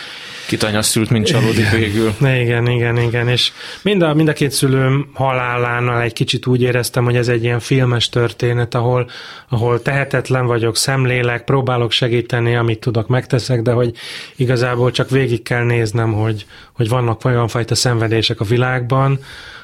Kit 0.51 0.63
anya 0.63 0.83
szült, 0.83 1.11
mint 1.11 1.27
csalódik 1.27 1.71
végül. 1.71 2.13
Igen, 2.21 2.67
igen, 2.67 2.99
igen. 2.99 3.29
És 3.29 3.53
mind 3.83 4.03
a, 4.03 4.15
mind 4.15 4.29
a 4.29 4.33
két 4.33 4.51
szülőm 4.51 5.11
halálánál 5.15 6.03
egy 6.03 6.13
kicsit 6.13 6.47
úgy 6.47 6.63
éreztem, 6.63 7.05
hogy 7.05 7.17
ez 7.17 7.29
egy 7.29 7.43
ilyen 7.45 7.61
filmes 7.61 8.09
történet, 8.09 8.75
ahol, 8.75 9.11
ahol 9.49 9.83
tehetetlen 9.83 10.47
vagyok, 10.47 10.77
szemlélek, 10.77 11.45
próbálok 11.45 11.91
segíteni, 11.91 12.57
amit 12.57 12.81
tudok, 12.81 13.09
megteszek, 13.09 13.63
de 13.63 13.73
hogy 13.73 13.93
igazából 14.37 14.91
csak 14.91 15.11
végig 15.11 15.43
kell 15.43 15.65
néznem, 15.65 16.13
hogy, 16.13 16.47
hogy 16.73 16.89
vannak 16.89 17.25
olyan 17.25 17.49
fajta 17.49 17.75
szenvedések 17.75 18.41
a 18.41 18.45
világban, 18.45 19.19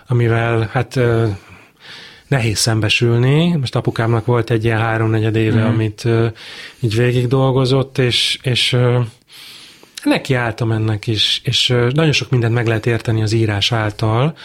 amivel 0.07 0.69
hát 0.73 1.01
nehéz 2.27 2.59
szembesülni. 2.59 3.57
Most 3.57 3.75
apukámnak 3.75 4.27
volt 4.27 4.51
egy 4.51 4.65
ilyen 4.65 4.79
háromnegyed 4.79 5.37
éve, 5.37 5.61
mm. 5.61 5.67
amit 5.67 6.03
uh, 6.05 6.27
így 6.81 6.97
végig 6.97 7.27
dolgozott, 7.27 7.99
és, 7.99 8.39
és 8.43 8.73
uh, 8.73 9.05
neki 10.07 10.35
álltam 10.35 10.73
ennek 10.73 11.07
is, 11.07 11.41
és 11.45 11.69
nagyon 11.69 12.13
sok 12.13 12.31
mindent 12.31 12.55
meg 12.55 12.67
lehet 12.67 12.87
érteni 12.87 13.23
az 13.23 13.33
írás 13.33 13.73
által, 13.73 14.37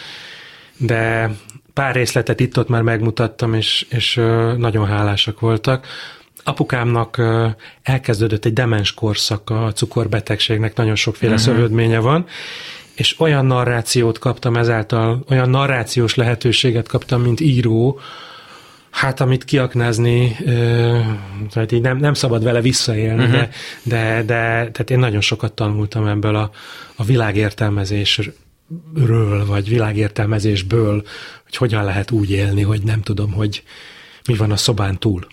de 0.77 1.31
pár 1.73 1.95
részletet 1.95 2.39
itt-ott 2.39 2.67
már 2.67 2.81
megmutattam, 2.81 3.53
és, 3.53 3.85
és 3.89 4.15
nagyon 4.57 4.85
hálásak 4.85 5.39
voltak. 5.39 5.87
Apukámnak 6.43 7.21
elkezdődött 7.83 8.45
egy 8.45 8.53
demens 8.53 8.93
korszaka 8.93 9.65
a 9.65 9.71
cukorbetegségnek, 9.71 10.75
nagyon 10.75 10.95
sokféle 10.95 11.33
uh-huh. 11.33 11.47
szövődménye 11.47 11.99
van, 11.99 12.25
és 12.95 13.19
olyan 13.19 13.45
narrációt 13.45 14.19
kaptam 14.19 14.55
ezáltal, 14.55 15.23
olyan 15.29 15.49
narrációs 15.49 16.15
lehetőséget 16.15 16.87
kaptam, 16.87 17.21
mint 17.21 17.39
író, 17.39 17.99
hát 18.91 19.19
amit 19.19 19.43
kiaknázni, 19.43 20.37
tehát 21.49 21.71
így 21.71 21.81
nem, 21.81 21.97
nem 21.97 22.13
szabad 22.13 22.43
vele 22.43 22.61
visszaélni, 22.61 23.23
uh-huh. 23.23 23.39
de, 23.39 23.49
de, 23.83 24.15
de 24.15 24.69
tehát 24.71 24.89
én 24.89 24.99
nagyon 24.99 25.21
sokat 25.21 25.53
tanultam 25.53 26.07
ebből 26.07 26.35
a, 26.35 26.51
a 26.95 27.03
világértelmezésről, 27.03 28.33
vagy 29.45 29.69
világértelmezésből, 29.69 31.03
hogy 31.43 31.55
hogyan 31.55 31.83
lehet 31.83 32.11
úgy 32.11 32.31
élni, 32.31 32.61
hogy 32.61 32.81
nem 32.83 33.01
tudom, 33.01 33.31
hogy 33.31 33.63
mi 34.27 34.35
van 34.35 34.51
a 34.51 34.57
szobán 34.57 34.99
túl. 34.99 35.27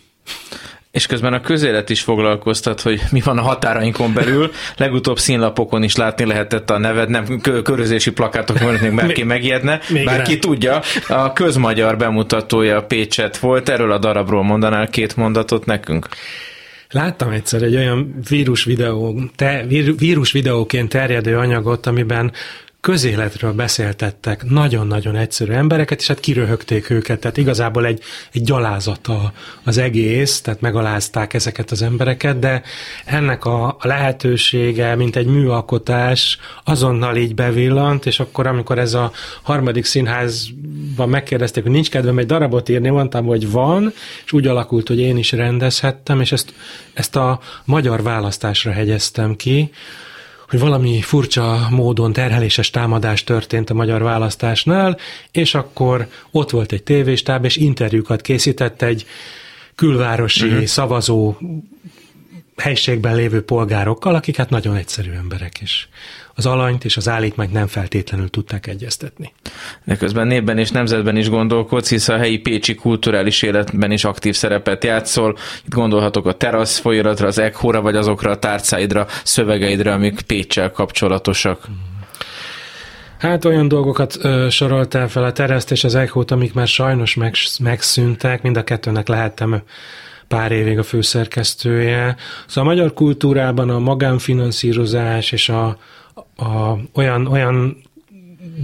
És 0.99 1.07
közben 1.07 1.32
a 1.32 1.40
közélet 1.40 1.90
is 1.90 2.01
foglalkoztat, 2.01 2.80
hogy 2.80 3.03
mi 3.11 3.20
van 3.20 3.38
a 3.38 3.42
határainkon 3.42 4.14
belül. 4.14 4.51
Legutóbb 4.76 5.18
színlapokon 5.18 5.82
is 5.82 5.96
látni 5.96 6.24
lehetett 6.24 6.70
a 6.70 6.78
neved, 6.78 7.09
nem 7.09 7.40
körözési 7.62 8.12
plakátok, 8.12 8.61
mert 8.61 8.80
még 8.80 8.94
bárki 8.94 9.22
megijedne. 9.22 9.80
Bárki 10.05 10.32
rá. 10.32 10.38
tudja, 10.38 10.80
a 11.09 11.32
közmagyar 11.32 11.96
bemutatója 11.96 12.82
Pécset 12.82 13.36
volt, 13.36 13.68
erről 13.68 13.92
a 13.92 13.99
darabról 13.99 14.42
mondanál 14.42 14.88
két 14.88 15.16
mondatot 15.16 15.66
nekünk? 15.66 16.09
Láttam 16.90 17.30
egyszer 17.30 17.62
egy 17.62 17.76
olyan 17.76 18.14
vírus 18.28 18.64
videó, 18.64 19.20
te, 19.36 19.64
vírus 19.99 20.32
videóként 20.32 20.88
terjedő 20.88 21.36
anyagot, 21.36 21.86
amiben 21.86 22.32
közéletről 22.81 23.53
beszéltettek 23.53 24.45
nagyon-nagyon 24.45 25.16
egyszerű 25.16 25.53
embereket, 25.53 26.01
és 26.01 26.07
hát 26.07 26.20
kiröhögték 26.20 26.91
őket, 26.91 27.20
tehát 27.20 27.37
igazából 27.37 27.87
egy, 27.87 28.03
egy 28.33 28.43
gyalázata 28.43 29.33
az 29.62 29.79
egész, 29.79 30.41
tehát 30.41 30.61
megalázták 30.61 31.35
ezeket 31.35 31.70
az 31.70 31.83
embereket, 31.83 32.39
de 32.39 32.62
ennek 33.05 33.45
a, 33.45 33.66
a 33.66 33.87
lehetősége, 33.87 34.95
mint 34.95 35.16
egy 35.16 35.26
műalkotás 35.26 36.39
azonnal 36.64 37.16
így 37.16 37.35
bevillant, 37.35 38.07
és 38.07 38.20
akkor, 38.20 38.47
amikor 38.47 38.79
ez 38.79 38.95
a 38.95 39.12
harmadik 39.43 39.85
színházban 39.85 41.09
megkérdezték, 41.09 41.62
hogy 41.62 41.72
nincs 41.72 41.91
kedvem 41.91 42.18
egy 42.18 42.26
darabot 42.26 42.68
írni, 42.68 42.89
mondtam, 42.89 43.26
hogy 43.26 43.51
van, 43.51 43.93
és 44.24 44.33
úgy 44.33 44.47
alakult, 44.47 44.89
hogy 44.89 44.99
én 44.99 45.16
is 45.16 45.33
rendezhettem, 45.33 46.20
és 46.20 46.33
ezt, 46.33 46.53
ezt 46.93 47.16
a 47.16 47.41
magyar 47.64 48.03
választásra 48.03 48.72
hegyeztem 48.72 49.37
ki, 49.37 49.70
hogy 50.49 50.59
valami 50.59 51.01
furcsa 51.01 51.66
módon 51.70 52.12
terheléses 52.12 52.70
támadás 52.70 53.24
történt 53.24 53.70
a 53.70 53.74
magyar 53.74 54.03
választásnál, 54.03 54.99
és 55.30 55.55
akkor 55.55 56.09
ott 56.30 56.51
volt 56.51 56.72
egy 56.72 56.82
tévéstáb, 56.82 57.44
és 57.44 57.57
interjúkat 57.57 58.20
készített 58.20 58.82
egy 58.82 59.07
külvárosi 59.74 60.49
uh-huh. 60.49 60.64
szavazó 60.64 61.36
helységben 62.57 63.14
lévő 63.14 63.42
polgárokkal, 63.42 64.14
akik 64.14 64.36
hát 64.36 64.51
nagyon 64.51 64.76
egyszerű 64.76 65.11
emberek 65.11 65.61
is 65.61 65.88
az 66.39 66.47
alanyt 66.47 66.84
és 66.84 66.97
az 66.97 67.09
állítmányt 67.09 67.53
nem 67.53 67.66
feltétlenül 67.66 68.28
tudták 68.28 68.66
egyeztetni. 68.66 69.32
De 69.84 69.97
közben 69.97 70.26
népben 70.26 70.59
és 70.59 70.70
nemzetben 70.70 71.16
is 71.16 71.28
gondolkodsz, 71.28 71.89
hisz 71.89 72.09
a 72.09 72.16
helyi 72.16 72.39
pécsi 72.39 72.74
kulturális 72.74 73.43
életben 73.43 73.91
is 73.91 74.05
aktív 74.05 74.34
szerepet 74.34 74.84
játszol. 74.84 75.36
Itt 75.64 75.74
gondolhatok 75.74 76.26
a 76.26 76.32
terasz 76.32 76.78
folyaratra, 76.78 77.26
az 77.26 77.39
ekhóra, 77.39 77.80
vagy 77.80 77.97
azokra 77.97 78.30
a 78.30 78.39
tárcáidra, 78.39 79.07
szövegeidre, 79.24 79.93
amik 79.93 80.20
Pécsel 80.20 80.70
kapcsolatosak. 80.70 81.68
Hát 83.18 83.45
olyan 83.45 83.68
dolgokat 83.68 84.18
ö, 84.22 84.47
soroltál 84.51 85.09
fel 85.09 85.24
a 85.24 85.32
tereszt 85.32 85.70
és 85.70 85.84
az 85.84 85.95
echót, 85.95 86.30
amik 86.30 86.55
már 86.55 86.66
sajnos 86.66 87.14
meg, 87.14 87.34
megszűntek, 87.62 88.43
mind 88.43 88.57
a 88.57 88.64
kettőnek 88.64 89.09
lehettem 89.09 89.62
pár 90.28 90.53
évig 90.53 90.78
a 90.78 90.82
főszerkesztője. 90.82 92.16
Szóval 92.47 92.70
a 92.70 92.74
magyar 92.74 92.95
kultúrában 92.95 93.70
a 93.70 93.78
magánfinanszírozás 93.78 95.32
és 95.32 95.49
a, 95.49 95.78
a, 96.36 96.78
olyan, 96.92 97.26
olyan 97.26 97.76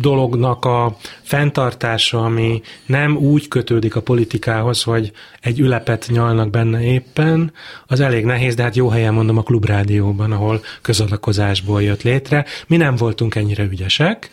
dolognak 0.00 0.64
a 0.64 0.96
fenntartása, 1.22 2.24
ami 2.24 2.62
nem 2.86 3.16
úgy 3.16 3.48
kötődik 3.48 3.96
a 3.96 4.02
politikához, 4.02 4.82
hogy 4.82 5.12
egy 5.40 5.59
ülepet 5.59 6.07
nyalnak 6.11 6.50
benne 6.50 6.82
éppen, 6.82 7.52
az 7.86 8.00
elég 8.00 8.24
nehéz, 8.24 8.55
de 8.55 8.62
hát 8.62 8.76
jó 8.76 8.88
helyen 8.88 9.14
mondom 9.14 9.38
a 9.38 9.42
klubrádióban, 9.42 10.32
ahol 10.32 10.61
közadakozásból 10.82 11.82
jött 11.82 12.02
létre. 12.02 12.44
Mi 12.66 12.76
nem 12.76 12.96
voltunk 12.96 13.34
ennyire 13.34 13.64
ügyesek, 13.64 14.30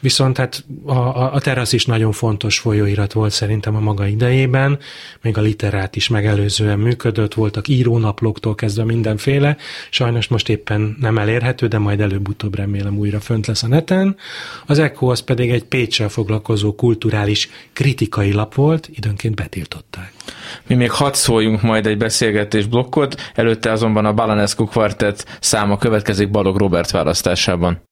Viszont 0.00 0.36
hát 0.36 0.64
a, 0.84 1.34
a, 1.34 1.40
terasz 1.40 1.72
is 1.72 1.84
nagyon 1.86 2.12
fontos 2.12 2.58
folyóirat 2.58 3.12
volt 3.12 3.32
szerintem 3.32 3.76
a 3.76 3.80
maga 3.80 4.06
idejében, 4.06 4.78
még 5.22 5.38
a 5.38 5.40
literát 5.40 5.96
is 5.96 6.08
megelőzően 6.08 6.78
működött, 6.78 7.34
voltak 7.34 7.68
írónaplóktól 7.68 8.54
kezdve 8.54 8.84
mindenféle, 8.84 9.56
sajnos 9.90 10.28
most 10.28 10.48
éppen 10.48 10.96
nem 11.00 11.18
elérhető, 11.18 11.66
de 11.66 11.78
majd 11.78 12.00
előbb-utóbb 12.00 12.54
remélem 12.54 12.98
újra 12.98 13.20
fönt 13.20 13.46
lesz 13.46 13.62
a 13.62 13.68
neten. 13.68 14.16
Az 14.66 14.78
Echo 14.78 15.06
az 15.06 15.20
pedig 15.20 15.50
egy 15.50 15.64
Pécsel 15.64 16.08
foglalkozó 16.08 16.74
kulturális 16.74 17.48
kritikai 17.72 18.32
lap 18.32 18.54
volt, 18.54 18.88
időnként 18.94 19.34
betiltották. 19.34 20.12
Mi 20.66 20.74
még 20.74 20.90
hadd 20.90 21.12
szóljunk 21.12 21.62
majd 21.62 21.86
egy 21.86 21.96
beszélgetés 21.96 22.66
blokkot, 22.66 23.30
előtte 23.34 23.72
azonban 23.72 24.04
a 24.04 24.12
Balanescu 24.12 24.64
kvartett 24.64 25.38
száma 25.40 25.76
következik 25.76 26.30
Balog 26.30 26.56
Robert 26.56 26.90
választásában. 26.90 27.85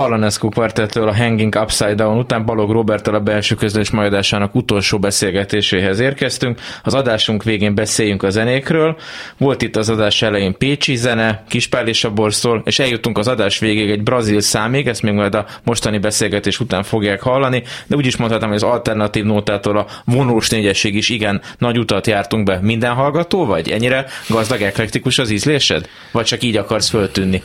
Balanescu 0.00 0.48
kvartettől 0.48 1.08
a 1.08 1.16
Hanging 1.16 1.54
Upside 1.60 1.94
Down 1.94 2.18
után 2.18 2.44
Balog 2.44 2.70
Roberttel 2.70 3.14
a 3.14 3.20
belső 3.20 3.54
közlés 3.54 3.90
majdásának 3.90 4.54
utolsó 4.54 4.98
beszélgetéséhez 4.98 5.98
érkeztünk. 5.98 6.60
Az 6.82 6.94
adásunk 6.94 7.42
végén 7.42 7.74
beszéljünk 7.74 8.22
a 8.22 8.30
zenékről. 8.30 8.96
Volt 9.38 9.62
itt 9.62 9.76
az 9.76 9.88
adás 9.88 10.22
elején 10.22 10.58
Pécsi 10.58 10.96
zene, 10.96 11.44
Kispál 11.48 11.88
és 11.88 12.04
a 12.04 12.10
borszól, 12.10 12.62
és 12.64 12.78
eljutunk 12.78 13.18
az 13.18 13.28
adás 13.28 13.58
végéig 13.58 13.90
egy 13.90 14.02
brazil 14.02 14.40
számig, 14.40 14.86
ezt 14.86 15.02
még 15.02 15.14
majd 15.14 15.34
a 15.34 15.46
mostani 15.64 15.98
beszélgetés 15.98 16.60
után 16.60 16.82
fogják 16.82 17.22
hallani, 17.22 17.62
de 17.86 17.96
úgy 17.96 18.06
is 18.06 18.16
mondhatom, 18.16 18.48
hogy 18.48 18.56
az 18.56 18.62
alternatív 18.62 19.24
nótától 19.24 19.76
a 19.76 19.86
vonós 20.04 20.48
négyesség 20.48 20.94
is 20.94 21.08
igen 21.08 21.40
nagy 21.58 21.78
utat 21.78 22.06
jártunk 22.06 22.44
be. 22.44 22.58
Minden 22.62 22.94
hallgató 22.94 23.46
vagy? 23.46 23.70
Ennyire 23.70 24.06
gazdag, 24.28 24.62
eklektikus 24.62 25.18
az 25.18 25.30
ízlésed? 25.30 25.88
Vagy 26.12 26.24
csak 26.24 26.42
így 26.42 26.56
akarsz 26.56 26.88
föltűnni? 26.88 27.42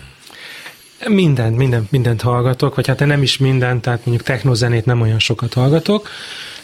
Mindent, 1.10 1.58
mindent, 1.58 1.92
mindent 1.92 2.22
hallgatok, 2.22 2.76
vagy 2.76 2.88
hát 2.88 3.06
nem 3.06 3.22
is 3.22 3.38
mindent, 3.38 3.82
tehát 3.82 4.06
mondjuk 4.06 4.28
technozenét 4.28 4.86
nem 4.86 5.02
olyan 5.02 5.20
sokat 5.20 5.54
hallgatok, 5.54 6.10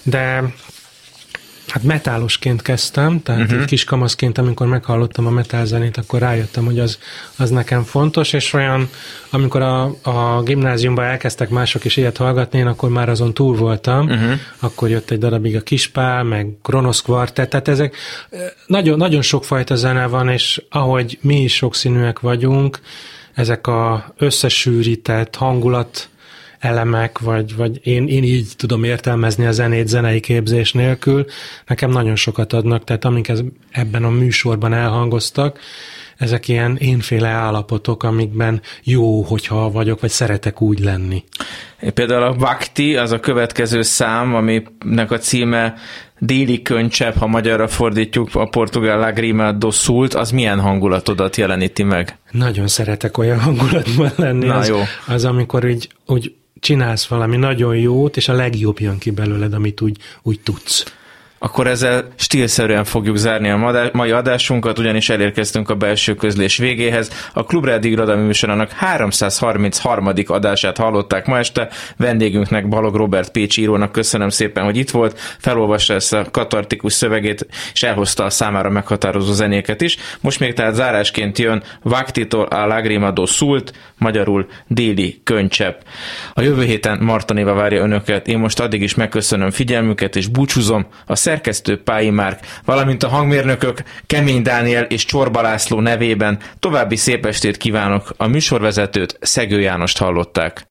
de 0.03 0.53
hát 1.67 1.83
metálosként 1.83 2.61
kezdtem, 2.61 3.21
tehát 3.21 3.51
uh-huh. 3.51 3.65
kis 3.65 3.83
kamaszként, 3.83 4.37
amikor 4.37 4.67
meghallottam 4.67 5.27
a 5.27 5.29
metál 5.29 5.65
zenét, 5.65 5.97
akkor 5.97 6.19
rájöttem, 6.19 6.65
hogy 6.65 6.79
az, 6.79 6.99
az 7.35 7.49
nekem 7.49 7.83
fontos, 7.83 8.33
és 8.33 8.53
olyan, 8.53 8.89
amikor 9.29 9.61
a, 9.61 9.83
a 10.01 10.41
gimnáziumban 10.43 11.05
elkezdtek 11.05 11.49
mások 11.49 11.85
is 11.85 11.97
ilyet 11.97 12.17
hallgatni, 12.17 12.59
én 12.59 12.67
akkor 12.67 12.89
már 12.89 13.09
azon 13.09 13.33
túl 13.33 13.55
voltam, 13.55 14.05
uh-huh. 14.05 14.31
akkor 14.59 14.89
jött 14.89 15.11
egy 15.11 15.19
darabig 15.19 15.55
a 15.55 15.61
Kispál, 15.61 16.23
meg 16.23 16.47
Kronosz 16.61 17.01
Quartet, 17.01 17.49
tehát 17.49 17.67
ezek 17.67 17.95
nagyon, 18.65 18.97
nagyon 18.97 19.21
sokfajta 19.21 19.75
zene 19.75 20.07
van, 20.07 20.29
és 20.29 20.61
ahogy 20.69 21.17
mi 21.21 21.41
is 21.41 21.55
sokszínűek 21.55 22.19
vagyunk, 22.19 22.79
ezek 23.41 23.67
a 23.67 24.13
összesűrített 24.17 25.35
hangulat 25.35 26.09
elemek, 26.59 27.19
vagy, 27.19 27.55
vagy 27.55 27.79
én, 27.83 28.07
én 28.07 28.23
így 28.23 28.47
tudom 28.57 28.83
értelmezni 28.83 29.45
a 29.45 29.51
zenét 29.51 29.87
zenei 29.87 30.19
képzés 30.19 30.71
nélkül, 30.71 31.25
nekem 31.67 31.89
nagyon 31.89 32.15
sokat 32.15 32.53
adnak, 32.53 32.83
tehát 32.83 33.05
amik 33.05 33.27
ez, 33.27 33.41
ebben 33.71 34.03
a 34.03 34.09
műsorban 34.09 34.73
elhangoztak, 34.73 35.59
ezek 36.21 36.47
ilyen 36.47 36.77
énféle 36.77 37.27
állapotok, 37.27 38.03
amikben 38.03 38.61
jó, 38.83 39.21
hogyha 39.21 39.71
vagyok, 39.71 39.99
vagy 39.99 40.09
szeretek 40.09 40.61
úgy 40.61 40.79
lenni. 40.79 41.23
Például 41.93 42.23
a 42.23 42.33
Vakti, 42.33 42.95
az 42.95 43.11
a 43.11 43.19
következő 43.19 43.81
szám, 43.81 44.35
aminek 44.35 45.11
a 45.11 45.17
címe 45.17 45.73
déli 46.19 46.61
könycsepp, 46.61 47.15
ha 47.15 47.27
magyarra 47.27 47.67
fordítjuk, 47.67 48.35
a 48.35 48.45
portugál 48.45 48.99
Lagrima 48.99 49.51
do 49.51 49.71
Sult, 49.71 50.13
az 50.13 50.31
milyen 50.31 50.59
hangulatodat 50.59 51.35
jeleníti 51.35 51.83
meg? 51.83 52.17
Nagyon 52.31 52.67
szeretek 52.67 53.17
olyan 53.17 53.39
hangulatban 53.39 54.11
lenni. 54.15 54.45
Na 54.45 54.55
az, 54.55 54.67
jó. 54.67 54.79
az, 55.07 55.25
amikor 55.25 55.65
úgy, 55.65 55.89
úgy 56.05 56.33
csinálsz 56.59 57.07
valami 57.07 57.37
nagyon 57.37 57.75
jót, 57.75 58.17
és 58.17 58.27
a 58.27 58.33
legjobb 58.33 58.79
jön 58.79 58.97
ki 58.97 59.11
belőled, 59.11 59.53
amit 59.53 59.81
úgy, 59.81 59.97
úgy 60.21 60.39
tudsz. 60.39 60.93
Akkor 61.43 61.67
ezzel 61.67 62.07
stílszerűen 62.15 62.83
fogjuk 62.83 63.15
zárni 63.15 63.49
a 63.49 63.89
mai 63.93 64.11
adásunkat, 64.11 64.79
ugyanis 64.79 65.09
elérkeztünk 65.09 65.69
a 65.69 65.75
belső 65.75 66.13
közlés 66.13 66.57
végéhez. 66.57 67.29
A 67.33 67.43
Klubrádi 67.43 67.89
Irodalmi 67.89 68.25
Műsorának 68.25 68.71
333. 68.71 70.07
adását 70.25 70.77
hallották 70.77 71.25
ma 71.25 71.37
este. 71.37 71.69
Vendégünknek 71.97 72.67
Balog 72.67 72.95
Robert 72.95 73.31
Pécs 73.31 73.57
írónak 73.57 73.91
köszönöm 73.91 74.29
szépen, 74.29 74.63
hogy 74.63 74.77
itt 74.77 74.89
volt, 74.89 75.19
felolvassa 75.39 75.93
ezt 75.93 76.13
a 76.13 76.25
katartikus 76.31 76.93
szövegét, 76.93 77.47
és 77.73 77.83
elhozta 77.83 78.23
a 78.23 78.29
számára 78.29 78.69
meghatározó 78.69 79.33
zenéket 79.33 79.81
is. 79.81 79.97
Most 80.19 80.39
még 80.39 80.53
tehát 80.53 80.75
zárásként 80.75 81.37
jön 81.37 81.63
Vaktitól 81.81 82.45
a 82.45 82.65
Lagrima 82.65 83.11
do 83.11 83.23
magyarul 83.97 84.47
déli 84.67 85.21
könycsepp. 85.23 85.79
A 86.33 86.41
jövő 86.41 86.63
héten 86.63 86.97
Martanéva 87.01 87.53
várja 87.53 87.83
önöket, 87.83 88.27
én 88.27 88.37
most 88.37 88.59
addig 88.59 88.81
is 88.81 88.95
megköszönöm 88.95 89.49
figyelmüket, 89.49 90.15
és 90.15 90.27
búcsúzom 90.27 90.85
a 91.05 91.15
szerkesztő 91.31 91.83
Pályi 91.83 92.09
Márk, 92.09 92.39
valamint 92.65 93.03
a 93.03 93.07
hangmérnökök 93.07 93.83
Kemény 94.05 94.41
Dániel 94.41 94.83
és 94.83 95.05
Csorba 95.05 95.41
László 95.41 95.79
nevében 95.79 96.39
további 96.59 96.95
szép 96.95 97.25
estét 97.25 97.57
kívánok. 97.57 98.13
A 98.17 98.27
műsorvezetőt 98.27 99.17
Szegő 99.21 99.59
Jánost 99.59 99.97
hallották. 99.97 100.70